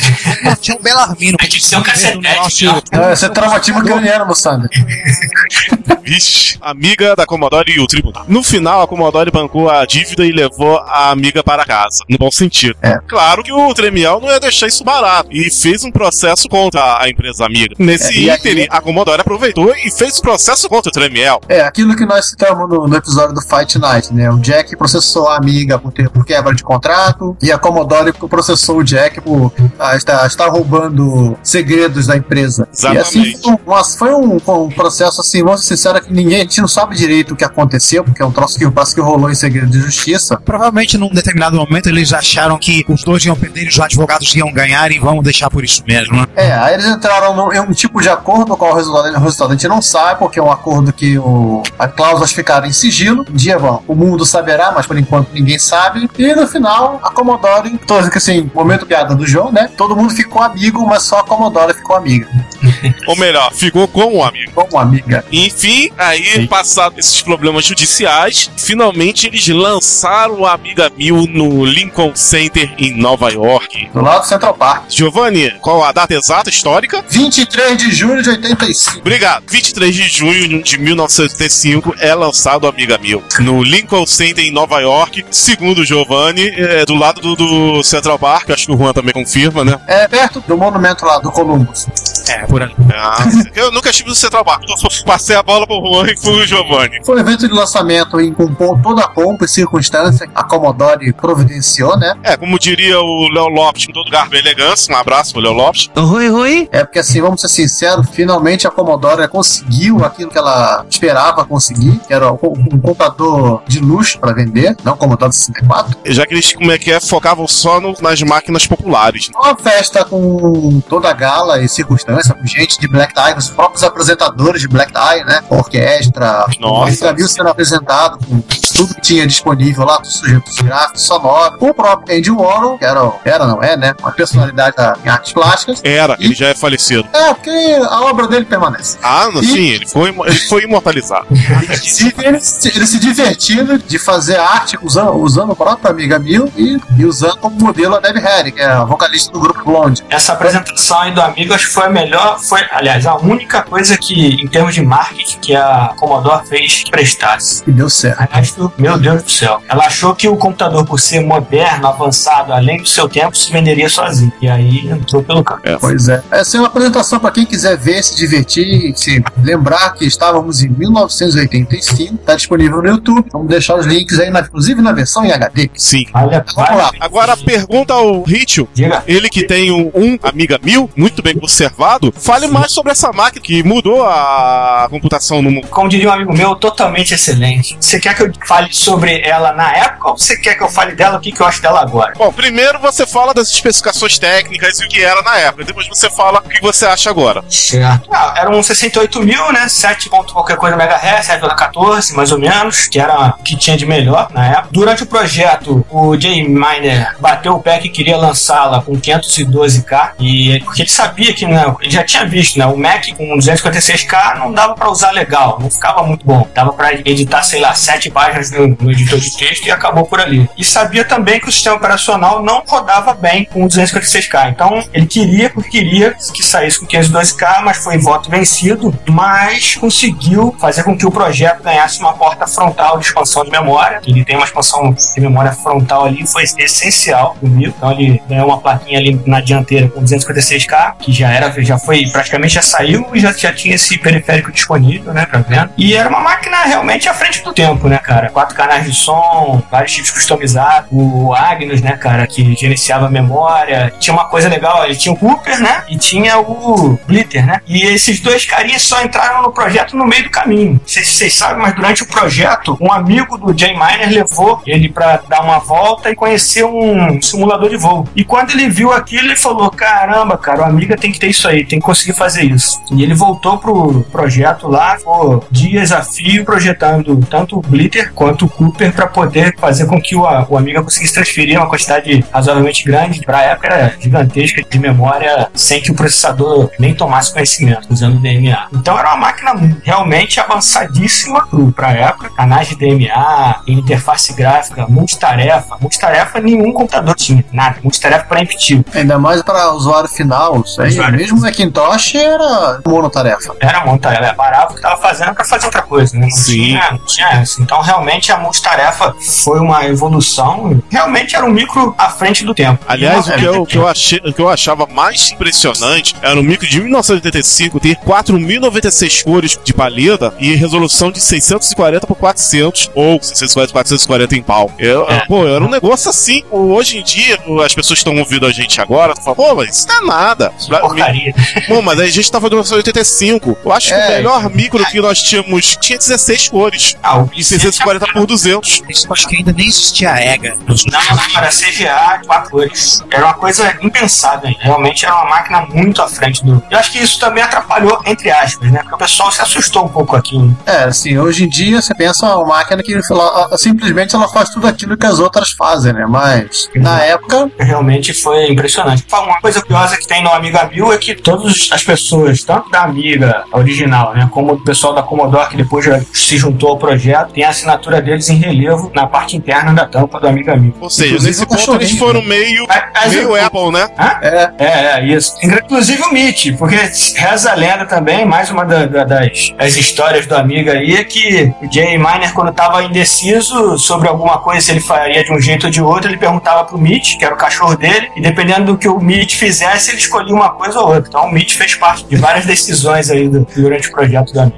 [0.60, 1.36] Tinha um Belarmino.
[1.40, 4.68] A gente tem um cacetete, negócio- É, você traumatismo craniano no Sander.
[6.02, 8.24] Vixe, amiga da Commodore e o tribunal.
[8.26, 12.30] No final, a Commodore bancou a dívida e levou a amiga para casa, no bom
[12.30, 12.76] sentido.
[12.82, 12.98] É.
[13.06, 17.08] Claro que o Tremiel não ia deixar isso barato e fez um processo contra a
[17.08, 17.74] empresa amiga.
[17.78, 21.40] Nesse É, ínterim, a Commodore aproveitou e fez o processo contra o Tremiel.
[21.48, 24.30] É, aquilo que nós citamos no, no episódio do Fight Night, né?
[24.30, 28.78] O Jack processou a amiga por, ter- por quebra de contrato e a Commodore processou
[28.78, 32.68] o Jack por ah, estar, estar roubando segredos da empresa.
[32.72, 33.18] Exatamente.
[33.18, 36.36] E assim, foi um, nossa, foi um, um processo assim, vamos ser sinceros, que ninguém,
[36.36, 39.00] a gente não sabe direito o que aconteceu, porque é um troço que parece que
[39.00, 40.40] rolou em segredo de justiça.
[40.44, 44.52] Provavelmente num determinado momento eles acharam que os dois iam perder e os advogados iam
[44.52, 46.26] ganhar e vamos deixar por isso mesmo, né?
[46.36, 49.50] É, aí eles entraram num- em um tipo de acordo qual o resultado, o resultado
[49.50, 53.24] a gente não sabe, porque é um acordo que o, as cláusulas ficaram em sigilo.
[53.28, 56.08] Um dia bom, o mundo saberá, mas por enquanto ninguém sabe.
[56.20, 59.70] E no final, a Commodore, tô assim, momento piada do João, né?
[59.74, 62.28] Todo mundo ficou amigo, mas só a Commodore ficou amiga.
[63.08, 64.52] Ou melhor, ficou com o amigo.
[64.52, 65.24] Como amiga.
[65.32, 72.70] Enfim, aí, passados esses problemas judiciais, finalmente eles lançaram a Amiga 1000 no Lincoln Center
[72.76, 73.88] em Nova York.
[73.94, 74.90] Do lado do Central Park.
[74.90, 77.02] Giovanni, qual a data exata histórica?
[77.08, 78.98] 23 de julho de 85.
[78.98, 79.44] Obrigado.
[79.48, 85.24] 23 de junho de 1985 é lançado Amiga 1000 no Lincoln Center em Nova York.
[85.30, 86.09] Segundo o Giovanni,
[86.56, 88.50] é do lado do, do Central Park.
[88.50, 89.78] Acho que o Juan também confirma, né?
[89.86, 91.86] É perto do monumento lá do Columbus.
[92.28, 92.74] É, por ali.
[92.94, 94.64] Ah, eu nunca estive no Central Park.
[94.68, 97.00] Eu só passei a bola pro Juan e pro Giovanni.
[97.04, 98.52] Foi um evento de lançamento em, com
[98.82, 100.28] toda a pompa e circunstância.
[100.34, 102.14] A Commodore providenciou, né?
[102.22, 104.94] É, como diria o Léo Lopes, com todo garbo e elegância.
[104.94, 105.90] Um abraço pro Léo Lopes.
[105.96, 106.68] Oi, oi.
[106.72, 111.98] É porque assim, vamos ser sinceros, finalmente a Commodore conseguiu aquilo que ela esperava conseguir,
[112.06, 115.96] que era um computador de luxo para vender, não o Commodore 64.
[116.06, 119.28] Já que eles, como é que é, focavam só no- nas máquinas populares.
[119.28, 119.34] né?
[119.38, 123.82] Uma festa com toda a gala e circunstância, com gente de Black Tie, os próprios
[123.82, 125.42] apresentadores de Black Tie, né?
[125.48, 127.10] Orquestra, Nossa.
[127.10, 128.40] a viu sendo apresentado com
[128.76, 132.84] tudo que tinha disponível lá, dos sujeitos gráficos, sonoros, com o próprio Andy Warhol, que
[132.84, 133.94] era, era não é, né?
[134.00, 135.80] Uma personalidade da, em artes plásticas.
[135.84, 137.06] Era, ele já é falecido.
[137.12, 138.96] É, porque a obra dele permanece.
[139.02, 141.26] Ah, não, sim, ele foi, ele foi imortalizado.
[141.30, 146.50] Inclusive, ele, se- ele se divertindo de fazer arte usando, usando o próprio Amiga Mil
[146.56, 150.02] e, e usando como modelo a Debbie Harry, que é a vocalista do grupo Blonde.
[150.08, 151.99] Essa apresentação aí do Amigo acho que foi a melhor,
[152.38, 156.90] foi, aliás, a única coisa que, em termos de marketing, que a Commodore fez que
[156.90, 157.62] prestasse.
[157.66, 158.72] E deu certo.
[158.78, 159.62] Meu Deus do céu.
[159.68, 163.88] Ela achou que o computador, por ser moderno, avançado, além do seu tempo, se venderia
[163.88, 164.32] sozinho.
[164.40, 165.60] E aí entrou pelo canto.
[165.80, 166.22] Pois é.
[166.30, 170.68] Essa é uma apresentação para quem quiser ver, se divertir, se lembrar que estávamos em
[170.68, 172.14] 1985.
[172.14, 173.24] Está disponível no YouTube.
[173.32, 175.70] Vamos deixar os links aí, na- inclusive na versão em HD.
[175.74, 176.06] Sim.
[176.14, 176.90] Olha, Vamos lá.
[177.00, 179.02] Agora, pergunta ao Ritio, Diga.
[179.06, 183.42] ele que tem um, um Amiga 1000, muito bem conservado, fale mais sobre essa máquina
[183.42, 185.68] que mudou a computação no mundo.
[185.68, 187.76] Como diria um amigo meu, totalmente excelente.
[187.80, 190.94] Você quer que eu fale sobre ela na época ou você quer que eu fale
[190.94, 192.12] dela o que, que eu acho dela agora?
[192.16, 196.10] Bom, primeiro você fala das especificações técnicas e o que era na época, depois você
[196.10, 197.42] fala o que você acha agora.
[197.48, 198.08] Certo.
[198.12, 199.68] Ah, era um 68 mil, né?
[199.68, 203.86] 7 ponto qualquer coisa megahertz, 7,14 mais ou menos, que era o que tinha de
[203.86, 204.68] melhor na época.
[204.70, 210.60] Durante o projeto, o Jay Miner bateu o pé que queria lançá-la com 512K, e
[210.64, 212.66] porque ele sabia que, né, ele já tinha visto, né?
[212.66, 216.46] O Mac com 256K não dava pra usar legal, não ficava muito bom.
[216.54, 220.20] Dava pra editar, sei lá, 7 páginas no, no editor de texto e acabou por
[220.20, 220.48] ali.
[220.56, 224.50] E sabia também que o sistema operacional não rodava bem com 256K.
[224.50, 230.54] Então, ele queria, porque queria que saísse com 512K, mas foi voto vencido, mas conseguiu
[230.60, 234.00] fazer com que o projeto ganhasse uma porta frontal de expansão de memória.
[234.06, 237.74] Ele tem uma expansão de memória frontal ali, foi essencial comigo.
[237.76, 241.78] Então ele ganhou uma plaquinha ali na dianteira com 256K, que já era, já já
[241.78, 245.70] foi, praticamente já saiu e já, já tinha esse periférico disponível, né, pra venda.
[245.76, 248.28] E era uma máquina realmente à frente do tempo, né, cara?
[248.30, 253.92] Quatro canais de som, vários chips customizados, o Agnus, né, cara, que gerenciava a memória.
[254.00, 257.60] Tinha uma coisa legal, ele tinha o Cooper, né, e tinha o Blitter, né?
[257.66, 260.72] E esses dois carinhas só entraram no projeto no meio do caminho.
[260.72, 264.60] Não sei se vocês sabem, mas durante o projeto, um amigo do Jay Miner levou
[264.66, 268.08] ele pra dar uma volta e conhecer um simulador de voo.
[268.16, 271.46] E quando ele viu aquilo, ele falou: Caramba, cara, o Amiga tem que ter isso
[271.46, 272.80] aí, tem que conseguir fazer isso.
[272.92, 278.46] E ele voltou pro projeto lá, ficou dias a fio projetando tanto o Blitter quanto
[278.46, 282.84] o Cooper para poder fazer com que o, o Amiga conseguisse transferir uma quantidade razoavelmente
[282.84, 288.18] grande, pra época era gigantesca, de memória, sem que o processador nem tomasse conhecimento, usando
[288.20, 288.68] DMA.
[288.72, 295.76] Então era uma máquina realmente avançadíssima pro, pra época, canais de DMA, interface gráfica, multitarefa.
[295.80, 297.78] Multitarefa nenhum computador tinha, nada.
[297.82, 298.84] Multitarefa para impetitivo.
[298.94, 300.90] Ainda mais para usuário final, isso aí.
[300.90, 301.18] Usuário.
[301.18, 303.54] Mesmo Macintosh era monotarefa.
[303.60, 306.26] Era multitarefa, parava o que tava fazendo para fazer outra coisa, né?
[306.26, 306.52] Não Sim.
[306.52, 307.62] Tinha, não tinha essa.
[307.62, 310.80] Então realmente a multitarefa foi uma evolução.
[310.90, 312.84] Realmente era um micro à frente do tempo.
[312.86, 316.42] Aliás, o que, eu, que eu achei, o que eu achava mais impressionante era o
[316.42, 323.20] micro de 1985 ter 4.096 cores de paleta e resolução de 640 por 400 ou
[323.22, 324.70] 640 por 440 em pau.
[324.78, 325.20] Eu, É.
[325.26, 326.42] Pô, era um negócio assim.
[326.50, 329.88] Hoje em dia, as pessoas que estão ouvindo a gente agora falam, pô, mas isso
[329.88, 330.52] não é nada.
[330.80, 331.34] Porcaria.
[331.66, 333.58] Pô, mas a gente tava em 1985.
[333.64, 334.06] Eu acho que É.
[334.06, 336.96] o melhor micro que nós tínhamos tinha 16 cores.
[337.02, 338.82] Ah, o E 640 por 200.
[338.88, 340.54] Isso eu acho que ainda nem existia a EGA.
[340.66, 343.02] Não, não, era CGA, quatro cores.
[343.10, 344.56] Era uma coisa impensável, hein?
[344.60, 346.62] realmente era uma máquina muito à frente do.
[346.70, 348.80] Eu acho que isso também atrapalhou, entre aspas, né?
[348.80, 350.56] Porque o pessoal se assustou um pouco aquilo.
[350.66, 354.66] É, assim, hoje em dia você pensa uma máquina que ela, simplesmente ela faz tudo
[354.66, 356.06] aquilo que as outras fazem, né?
[356.08, 359.04] Mas na época, Realmente foi impressionante.
[359.12, 362.82] Uma coisa curiosa que tem no Amiga 1000 é que todas as pessoas, tanto da
[362.82, 367.32] Amiga original, né, como do pessoal da Commodore que depois já se juntou ao projeto,
[367.32, 370.74] tem a assinatura deles em relevo na parte interna da tampa do Amiga 1000.
[370.80, 373.70] Ou seja, Inclusive nesse o ponto eles cachorrinho, foram meio, Mas- mas meio o- Apple,
[373.72, 373.88] né?
[374.22, 374.66] é, É,
[375.00, 375.34] é, isso.
[375.42, 376.76] Inclusive o Mitch, porque
[377.16, 381.04] reza a lenda também, mais uma da- da- das, das histórias do Amiga aí, é
[381.04, 385.40] que o Jay Miner, quando estava indeciso sobre alguma coisa, se ele faria de um
[385.40, 388.66] jeito ou de outro, ele perguntava pro Mitch, que era o cachorro dele, e dependendo
[388.72, 391.09] do que o Mitch fizesse, ele escolhia uma coisa ou outra.
[391.10, 394.56] Então o Mitch fez parte de várias decisões aí do- durante o projeto do Amiga.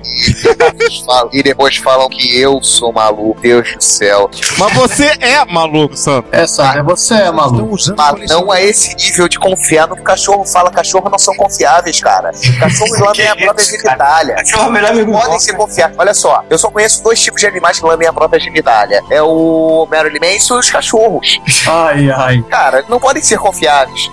[1.33, 3.41] E depois falam que eu sou maluco.
[3.41, 4.31] Deus do céu.
[4.59, 6.29] Mas você é maluco, Santo.
[6.31, 7.77] essa é você é maluco.
[7.97, 10.71] Mas não a esse nível de confiar no que o cachorro fala.
[10.71, 12.31] Cachorro não são confiáveis, cara.
[12.61, 14.35] Cachorros lambem a própria genitália.
[14.37, 15.47] Cachorro é o melhor amigo Podem nosso.
[15.47, 15.91] se confiar.
[15.97, 19.01] Olha só, eu só conheço dois tipos de animais que lambem a própria genitália.
[19.11, 21.41] É o Marilyn Manson e os cachorros.
[21.67, 22.43] Ai, ai.
[22.51, 24.11] Cara, não podem ser confiáveis.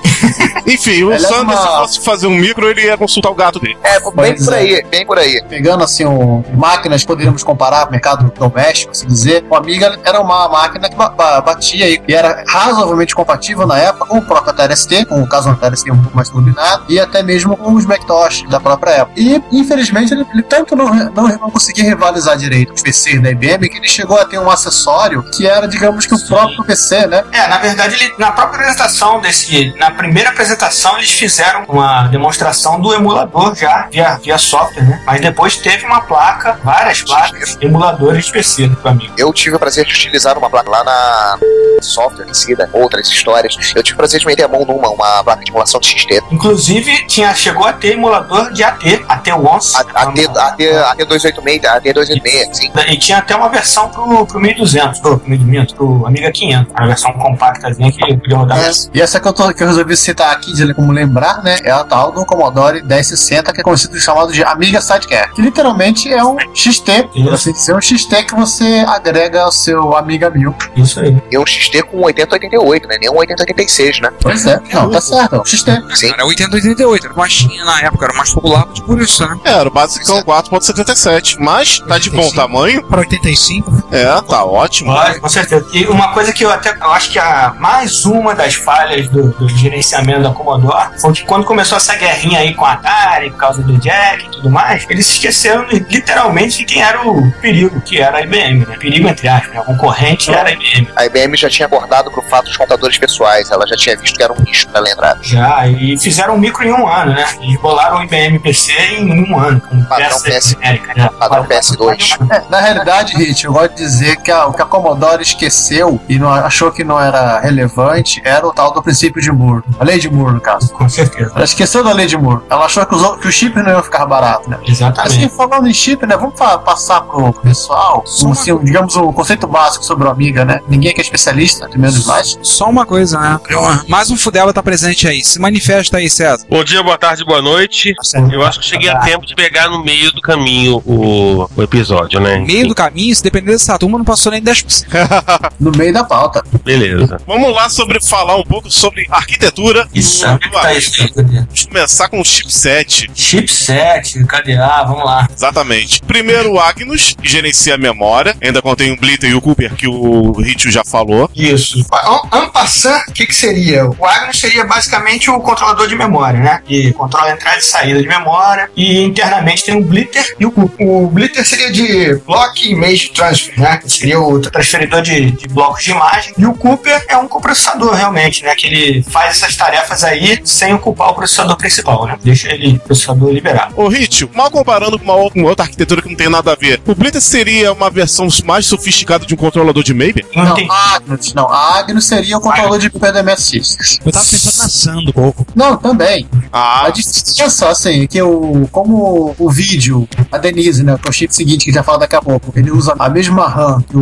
[0.66, 3.60] Enfim, o Ela é uma- se fosse fazer um micro, ele ia consultar o gato
[3.60, 3.78] dele.
[3.84, 4.58] É, bem Pois por é.
[4.58, 5.44] aí, bem por aí.
[5.48, 9.46] Pegando assim, um, máquinas, poderíamos comparar com o mercado doméstico, assim dizer.
[9.50, 13.78] O Amiga era uma máquina que ba- ba- batia aí, e era razoavelmente compatível na
[13.78, 17.00] época com o próprio TRST, com o caso do TRST um pouco mais turbinado, e
[17.00, 19.20] até mesmo com os Macintosh da própria época.
[19.20, 23.32] E, infelizmente, ele, ele tanto não, não, não conseguia rivalizar direito com os PCs da
[23.32, 27.08] IBM, que ele chegou a ter um acessório que era, digamos que o próprio PC,
[27.08, 27.24] né?
[27.32, 29.74] É, na verdade, ele, na própria apresentação desse.
[29.78, 35.02] Na primeira apresentação, eles fizeram uma demonstração do emulador já, via, via software, né?
[35.06, 39.14] Mas depois teve uma placa, várias placas, emuladores PC do amigo.
[39.18, 41.38] Eu tive o prazer de utilizar uma placa lá na
[41.82, 43.56] software em si, outras histórias.
[43.74, 46.22] Eu tive o prazer de meter a mão numa, uma placa de emulação de XT.
[46.32, 49.76] Inclusive, tinha, chegou a ter emulador de AT, AT Once.
[49.78, 52.72] A- AT, AT, AT286, AT286, sim.
[52.90, 56.88] E tinha até uma versão pro, pro 1200, pro, pro 1200, pro Amiga 500, uma
[56.88, 58.58] versão compactazinha que podia rodar.
[58.60, 61.58] É, e essa que eu, tô- que eu resolvi citar aqui, de como lembrar, né?
[61.64, 65.34] É a tal do Commodore 1060, que é conhecido chamado de Amiga Sidecar.
[65.34, 69.96] Que literalmente é um XT, por assim dizer, um XT que você agrega ao seu
[69.96, 70.56] Amiga 1000.
[70.76, 71.18] Isso aí.
[71.32, 72.98] E um XT com 8088, né?
[73.00, 74.12] Nem um 8086, né?
[74.22, 75.84] Pois é, não, tá certo, é um XT.
[75.96, 76.12] Sim.
[76.12, 79.38] Era 8088, era mais tinha na época, era mais popular por isso, né?
[79.44, 82.36] É, era o basicão 4.77, mas tá de bom 85.
[82.36, 82.84] tamanho.
[82.84, 84.94] Para 85, É, tá ótimo.
[84.94, 85.66] Pode, com certeza.
[85.74, 89.30] E uma coisa que eu até eu acho que a mais uma das falhas do,
[89.32, 93.38] do gerenciamento da Commodore foi que quando começou essa guerrinha aí com a Atari, por
[93.38, 97.82] causa do Jack e tudo mais, eles se esqueceram literalmente de quem era o perigo,
[97.82, 98.78] que era a IBM, né?
[98.80, 99.60] Perigo entre aspas, né?
[99.62, 100.88] O concorrente era a IBM.
[100.96, 103.52] A IBM já tinha abordado pro fato dos computadores pessoais.
[103.52, 105.18] Ela já tinha visto que era um lixo pra ela entrar.
[105.22, 107.26] Já, e fizeram um micro em um ano, né?
[107.42, 110.50] Eles bolaram o IBM PC em um ano, com Padrão peça PS.
[110.52, 110.94] genérica.
[110.96, 111.10] né?
[111.20, 112.18] Padrão PS2.
[112.32, 116.00] É, na realidade, Hit, eu gosto de dizer que a- o que a Commodore esqueceu
[116.08, 119.64] e não, achou que não era relevante era o tal do princípio de Moore.
[119.80, 120.72] Olha lei de Moore, no caso.
[120.74, 121.32] Com certeza.
[121.36, 122.42] Ela esqueceu da lei de Moore.
[122.50, 124.58] Ela achou que os, que os chips não iam ficar baratos, né?
[124.66, 125.18] Exatamente.
[125.18, 126.16] Assim, falando em chip, né?
[126.18, 130.62] Vamos passar pro pessoal, um, assim, um, digamos, um conceito básico sobre o Amiga, né?
[130.68, 132.38] Ninguém que é especialista, tem menos mais.
[132.42, 133.40] Só uma coisa, né?
[133.88, 135.24] Mais um Fudela tá presente aí.
[135.24, 136.46] Se manifesta aí, César.
[136.50, 137.94] Bom dia, boa tarde, boa noite.
[138.32, 142.20] Eu acho que cheguei a tempo de pegar no meio do caminho o, o episódio,
[142.20, 142.40] né?
[142.40, 144.86] Meio do caminho, se depender dessa turma, não passou nem 10%.
[145.60, 146.44] No meio da pauta.
[146.64, 147.20] Beleza.
[147.28, 149.88] Vamos lá sobre falar um pouco sobre arquitetura.
[149.94, 153.10] Isso, do é que tá isso começar com o chipset.
[153.16, 154.58] Chipset, cadê?
[154.58, 155.28] Ah, vamos lá.
[155.34, 156.02] Exatamente.
[156.02, 158.36] Primeiro o Agnus, que gerencia a memória.
[158.42, 161.32] Ainda contém o Blitter e o Cooper, que o Ritio já falou.
[161.34, 161.86] Isso.
[162.34, 163.90] En passant, o que, que seria?
[163.90, 166.62] O Agnus seria basicamente o controlador de memória, né?
[166.66, 168.70] Que controla a entrada e saída de memória.
[168.76, 170.86] E internamente tem o Blitter e o Cooper.
[170.86, 173.78] O Blitter seria de Block Image Transfer, né?
[173.78, 176.34] Que seria o transferidor de, de blocos de imagem.
[176.38, 178.54] E o Cooper é um coprocessador, realmente, né?
[178.54, 181.69] Que ele faz essas tarefas aí sem ocupar o processador principal,
[182.08, 182.18] né?
[182.24, 183.74] Deixa ele, o processador liberado.
[183.78, 186.82] Ô Ritio, mal comparando com uma, com outra arquitetura que não tem nada a ver,
[186.86, 190.26] o Blitter seria uma versão mais sofisticada de um controlador de Maybe?
[190.36, 190.68] Não, Não, tem.
[190.70, 191.48] a Agnus, não.
[191.50, 194.00] A Agnus seria o controlador de PP do MS-6.
[194.06, 195.46] Eu tava pensando na Sando um pouco.
[195.56, 196.28] Não, também.
[196.52, 201.14] Ah, A diferença, assim, que o, como o vídeo, a Denise, né, que é o
[201.14, 203.82] chip seguinte que a gente vai falar daqui a pouco, ele usa a mesma RAM
[203.82, 204.02] que o,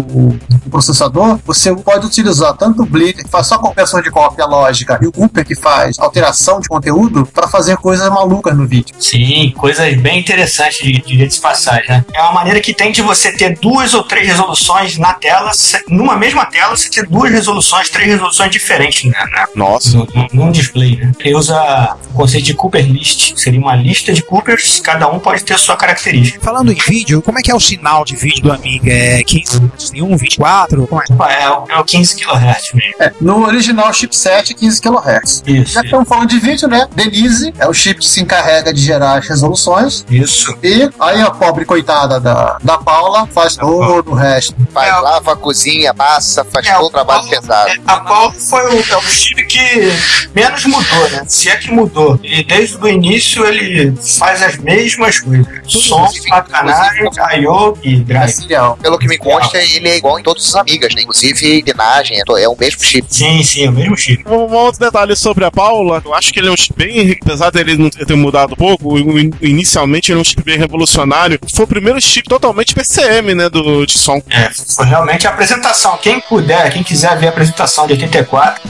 [0.66, 5.00] o processador, você pode utilizar tanto o Blitter, que faz só conversão de cópia lógica,
[5.02, 8.96] e o Cooper, que faz alteração de conteúdo, para fazer coisas malucas no vídeo.
[9.00, 12.06] Sim, coisas bem interessantes de, de, de passagem, né?
[12.14, 15.52] É uma maneira que tem de você ter duas ou três resoluções na tela,
[15.88, 19.98] numa mesma tela, você ter duas resoluções, três resoluções diferentes né, né, nossa.
[19.98, 21.12] no, no- num display, né?
[21.20, 25.44] Ele usa o conceito de Cooper List, seria uma lista de Coopers, cada um pode
[25.44, 26.40] ter sua característica.
[26.44, 28.92] Falando em vídeo, como é que é o sinal de vídeo do Amiga?
[28.92, 29.62] É 15,
[30.02, 30.88] 1, 24?
[30.88, 31.44] Como é?
[31.44, 32.94] É, o- é o 15 kHz mesmo.
[33.00, 35.44] É, no original chipset, 15 kHz.
[35.46, 36.88] Isso, Já estamos falando de vídeo, né?
[36.96, 40.06] Denise é o chip que se encarrega de gerar as resoluções.
[40.10, 40.56] isso.
[40.64, 44.56] E aí a pobre coitada da, da Paula faz todo o resto.
[44.74, 44.98] Faz É.
[45.00, 47.70] lava, cozinha, passa, faz É, todo o trabalho Paulo- pesado.
[47.70, 49.92] É, A Paulo foi o, é o chip que
[50.36, 51.24] menos mudou, né?
[51.28, 52.20] Se é que mudou.
[52.24, 55.48] E desde o início ele faz as mesmas coisas.
[55.68, 57.08] Som, sacanagem,
[57.42, 57.78] I.O.
[57.84, 58.48] e É drive.
[58.82, 61.02] Pelo que me consta, ele é igual em todos os amigas, né?
[61.02, 63.08] Inclusive, binagem, é é o mesmo chip.
[63.10, 64.24] Sim, sim, é o mesmo chip.
[64.28, 67.18] Um um outro detalhe sobre a Paula, eu acho que ele é um chip bem,
[67.28, 68.98] apesar dele não ter mudado um pouco,
[69.42, 71.38] inicialmente ele é um chip bem revolucionário.
[71.54, 74.22] Foi o primeiro chip totalmente PCM, né, do, de som.
[74.30, 75.98] É, foi realmente a apresentação.
[76.02, 78.64] Quem puder, quem quiser ver a apresentação de 84,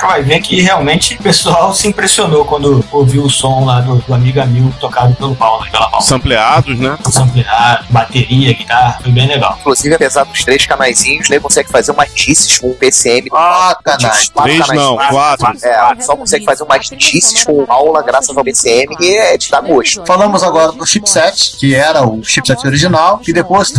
[0.00, 4.14] vai ver que realmente o pessoal se impressionou quando ouviu o som lá do, do
[4.14, 6.04] Amiga Mil tocado pelo Paulo, pela Paula.
[6.04, 6.98] Sampleados, né?
[7.08, 9.56] Sampleado, bateria, guitarra, foi bem legal.
[9.60, 13.28] Inclusive, apesar dos três canaizinhos, ele consegue fazer umas disses com o PCM.
[13.32, 14.28] Ah, canais.
[14.30, 14.82] Quatro Três canais.
[14.82, 15.52] não, quatro.
[15.62, 19.50] É, só consegue fazer umas disses com com aula graças ao BCM e é de
[19.50, 20.04] dar gosto.
[20.06, 23.72] Falamos agora do chipset, que era o chipset original, que depois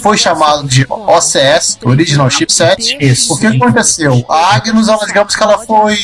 [0.00, 2.96] foi chamado de OCS, Original Chipset.
[3.00, 3.34] Isso.
[3.34, 4.24] O que aconteceu?
[4.28, 5.96] A Agnus, ela, digamos que ela foi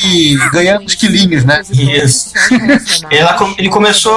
[0.51, 1.61] ganhando os quilinhos, né?
[1.71, 2.33] Isso.
[3.09, 4.13] ela, ele começou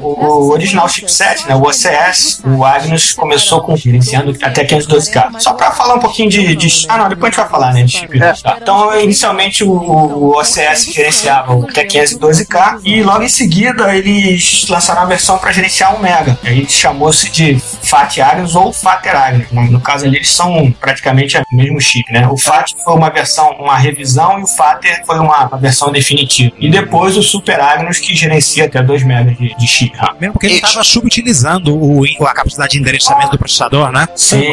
[0.00, 5.40] o, original chipset, né, o OCS, o Agnus começou com gerenciando até 512K.
[5.40, 7.82] Só para falar um pouquinho de, de, Ah, não, depois a gente vai falar, né,
[7.82, 8.22] de chip.
[8.22, 8.32] É.
[8.32, 8.58] Tá?
[8.60, 12.37] Então, inicialmente, o, o OCS gerenciava até 512
[12.84, 16.38] e logo em seguida eles lançaram a versão para gerenciar um mega.
[16.42, 19.50] A gente chamou-se de FAT Agnes ou FATER Agnes.
[19.50, 19.68] Né?
[19.70, 22.26] No caso ali eles são praticamente o mesmo chip, né?
[22.28, 26.54] O FAT foi uma versão, uma revisão e o FATER foi uma, uma versão definitiva.
[26.58, 29.96] E depois o Super Agnes que gerencia até 2 megas de, de chip.
[29.96, 30.08] Né?
[30.20, 34.08] Mesmo porque ele estava subutilizando o, a capacidade de endereçamento do processador, né?
[34.14, 34.52] Sim.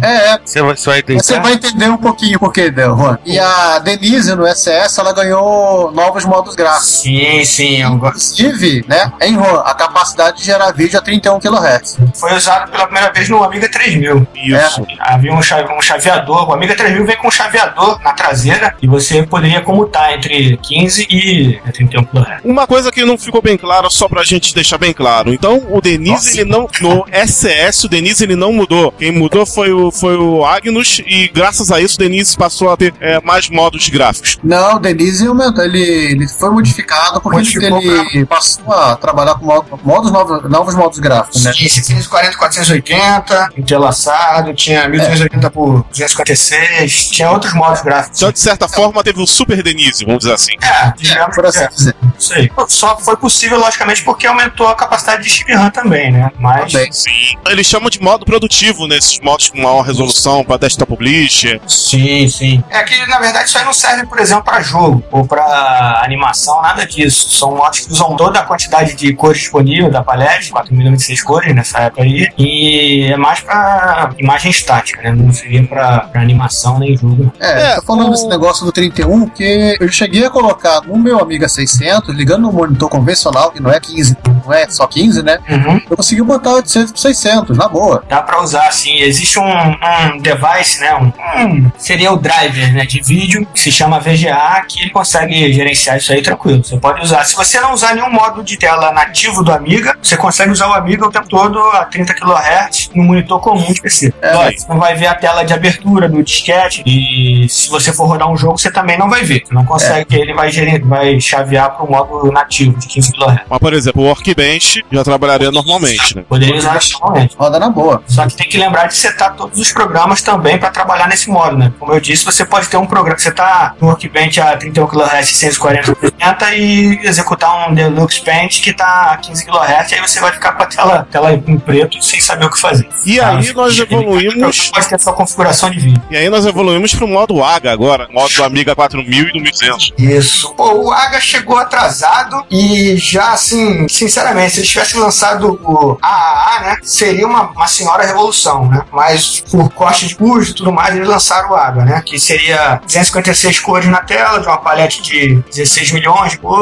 [0.00, 0.38] É, é.
[0.44, 1.22] Você vai, vai entender.
[1.22, 3.18] Você vai entender um pouquinho por que, Juan.
[3.24, 6.88] E a Denise no SS ela ganhou novos modos gráficos.
[6.88, 7.82] Sim sim.
[7.82, 8.42] eu gosto.
[8.42, 11.98] Inclusive, né, em Juan, a capacidade de gerar vídeo a 31 kHz.
[12.14, 14.26] Foi usado pela primeira vez no Amiga 3000.
[14.34, 14.86] Isso.
[15.00, 18.86] Havia um, chave- um chaveador, o Amiga 3000 vem com um chaveador na traseira e
[18.86, 22.40] você poderia comutar entre 15 e 31 kHz.
[22.44, 25.32] Uma coisa que não ficou bem clara, só pra gente deixar bem claro.
[25.32, 26.68] Então, o Denise, ele não.
[26.80, 28.92] No SS, o Denise ele não mudou.
[28.92, 32.76] Quem mudou foi o, foi o Agnus, e graças a isso, o Denise passou a
[32.76, 34.38] ter é, mais modos gráficos.
[34.42, 39.46] Não, o Denise aumentou, ele, ele foi modificado porque Modificou ele passou a trabalhar com
[39.46, 41.52] modo- modos novos, novos modos gráficos, né?
[41.52, 48.18] Tinha 640 480, entrelaçado, tinha 1280 por 256, tinha outros modos gráficos.
[48.18, 50.52] Então, de certa forma, teve o Super Super Denise, vamos dizer assim.
[50.62, 51.96] É, digamos Por assim é, dizer.
[52.36, 52.50] aí.
[52.68, 56.30] Só foi possível, logicamente, porque aumentou a capacidade de chip RAM também, né?
[56.38, 56.72] Mas.
[56.72, 56.90] Também.
[56.92, 57.10] Sim.
[57.48, 61.60] Eles chamam de modo produtivo nesses modos com maior resolução para desktop publisher.
[61.66, 62.62] Sim, sim.
[62.70, 66.62] É que, na verdade, isso aí não serve, por exemplo, para jogo ou para animação,
[66.62, 67.01] nada disso.
[67.10, 71.80] São mods que usam toda a quantidade de cores disponível da palete, 4096 cores nessa
[71.80, 75.12] época aí, e é mais para imagem estática, né?
[75.12, 77.32] Não seria para animação nem jogo.
[77.40, 80.96] É, É, tô falando o- desse negócio do 31, porque eu cheguei a colocar no
[80.98, 85.22] meu Amiga 600, ligando no monitor convencional, que não é 15, não é só 15,
[85.22, 85.38] né?
[85.48, 85.80] Uhum.
[85.90, 88.02] Eu consegui botar 800 por 600, na boa.
[88.08, 89.00] Dá para usar assim.
[89.00, 90.94] Existe um, um device, né?
[90.96, 91.12] Um,
[91.46, 95.96] um- seria o driver né, de vídeo que se chama VGA, que ele consegue gerenciar
[95.96, 96.62] isso aí tranquilo.
[96.64, 97.24] Você pode usar.
[97.24, 100.72] Se você não usar nenhum modo de tela nativo do Amiga, você consegue usar o
[100.72, 104.12] Amiga o tempo todo a 30 kHz no monitor comum de PC.
[104.20, 108.06] É, Lógico, não vai ver a tela de abertura do disquete e se você for
[108.06, 109.42] rodar um jogo, você também não vai ver.
[109.46, 113.12] Você não consegue, porque ele vai, gerir, vai chavear para o modo nativo de 15
[113.12, 113.40] kHz.
[113.48, 116.24] Mas, por exemplo, o Workbench já trabalharia normalmente, né?
[116.28, 117.36] Poderia usar isso normalmente.
[117.36, 118.02] Roda na boa.
[118.06, 121.56] Só que tem que lembrar de setar todos os programas também para trabalhar nesse modo,
[121.56, 121.72] né?
[121.78, 123.18] Como eu disse, você pode ter um programa.
[123.18, 128.72] Você tá no Workbench a 31 kHz, 640 80 e executar um Deluxe Paint que
[128.72, 132.20] tá a 15 kHz, aí você vai ficar com a tela, tela em preto sem
[132.20, 132.88] saber o que fazer.
[133.04, 133.28] E Tá?
[133.36, 134.70] aí nós evoluímos.
[134.70, 136.02] Pode ter sua configuração de vídeo.
[136.10, 139.92] E aí nós evoluímos pro modo AGA agora, modo do Amiga 4000 e do 1100.
[139.98, 140.54] Isso.
[140.54, 146.60] Pô, o Aga chegou atrasado e já, assim, sinceramente, se eles tivessem lançado o AAA,
[146.60, 148.82] né, seria uma, uma senhora revolução, né?
[148.92, 152.02] Mas por corte de custo e tudo mais, eles lançaram o Aga, né?
[152.04, 156.61] Que seria 256 cores na tela, de uma palete de 16 milhões de cores.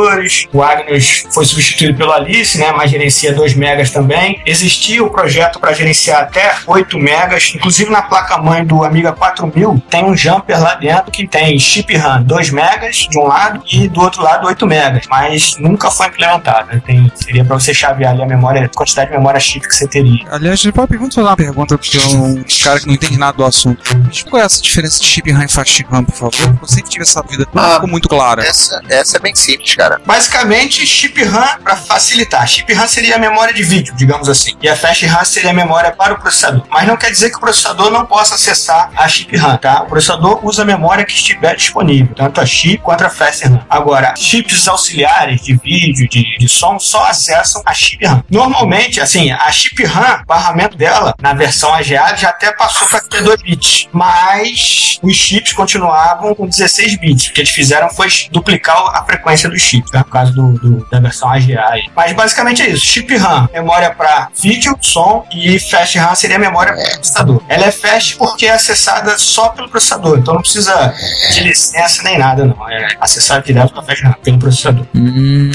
[0.53, 2.72] O Agnes foi substituído pelo Alice, né?
[2.72, 4.40] Mas gerencia 2 megas também.
[4.46, 7.53] Existia o projeto para gerenciar até 8 megas.
[7.55, 12.22] Inclusive na placa-mãe do Amiga 4000 tem um jumper lá dentro que tem chip RAM
[12.22, 15.05] 2 megas de um lado e do outro lado 8 megas.
[15.09, 16.68] Mas nunca foi implementado.
[16.72, 16.82] né?
[16.84, 19.86] Tem, seria para você chavear ali a memória, a quantidade de memória chip que você
[19.86, 20.24] teria.
[20.30, 23.44] Aliás, pode perguntar fazer uma pergunta porque eu um cara que não entende nada do
[23.44, 23.82] assunto.
[24.28, 26.59] Qual é essa diferença de chip RAM e fast chip RAM, por favor?
[26.61, 27.46] Eu sempre tive essa dúvida.
[27.53, 28.42] Não Ah, ficou muito clara.
[28.42, 29.89] Essa, essa é bem simples, cara.
[30.05, 32.47] Basicamente, chip RAM para facilitar.
[32.47, 34.53] Chip RAM seria a memória de vídeo, digamos assim.
[34.61, 36.64] E a flash RAM seria a memória para o processador.
[36.70, 39.82] Mas não quer dizer que o processador não possa acessar a chip RAM, tá?
[39.82, 43.64] O processador usa a memória que estiver disponível, tanto a chip quanto a flash RAM.
[43.68, 48.22] Agora, chips auxiliares de vídeo, de, de som, só acessam a chip RAM.
[48.30, 53.01] Normalmente, assim, a chip RAM, o barramento dela, na versão AGA, já até passou para
[53.01, 53.88] 32 bits.
[53.93, 57.28] Mas os chips continuavam com 16 bits.
[57.28, 59.93] O que eles fizeram foi duplicar a frequência dos chips?
[59.93, 61.64] No caso do, do- da versão AGA.
[61.68, 61.83] aí.
[61.95, 62.85] Mas basicamente é isso.
[62.85, 67.43] Chip RAM, memória para vídeo, som e flash RAM seria a memória para o processador.
[67.49, 70.18] Ela é fast porque é acessada só pelo processador.
[70.18, 70.95] Então não precisa
[71.33, 72.70] de licença nem nada, não.
[72.70, 74.87] É acessado direto pela flash RAM, pelo processador.
[74.95, 75.51] Hum.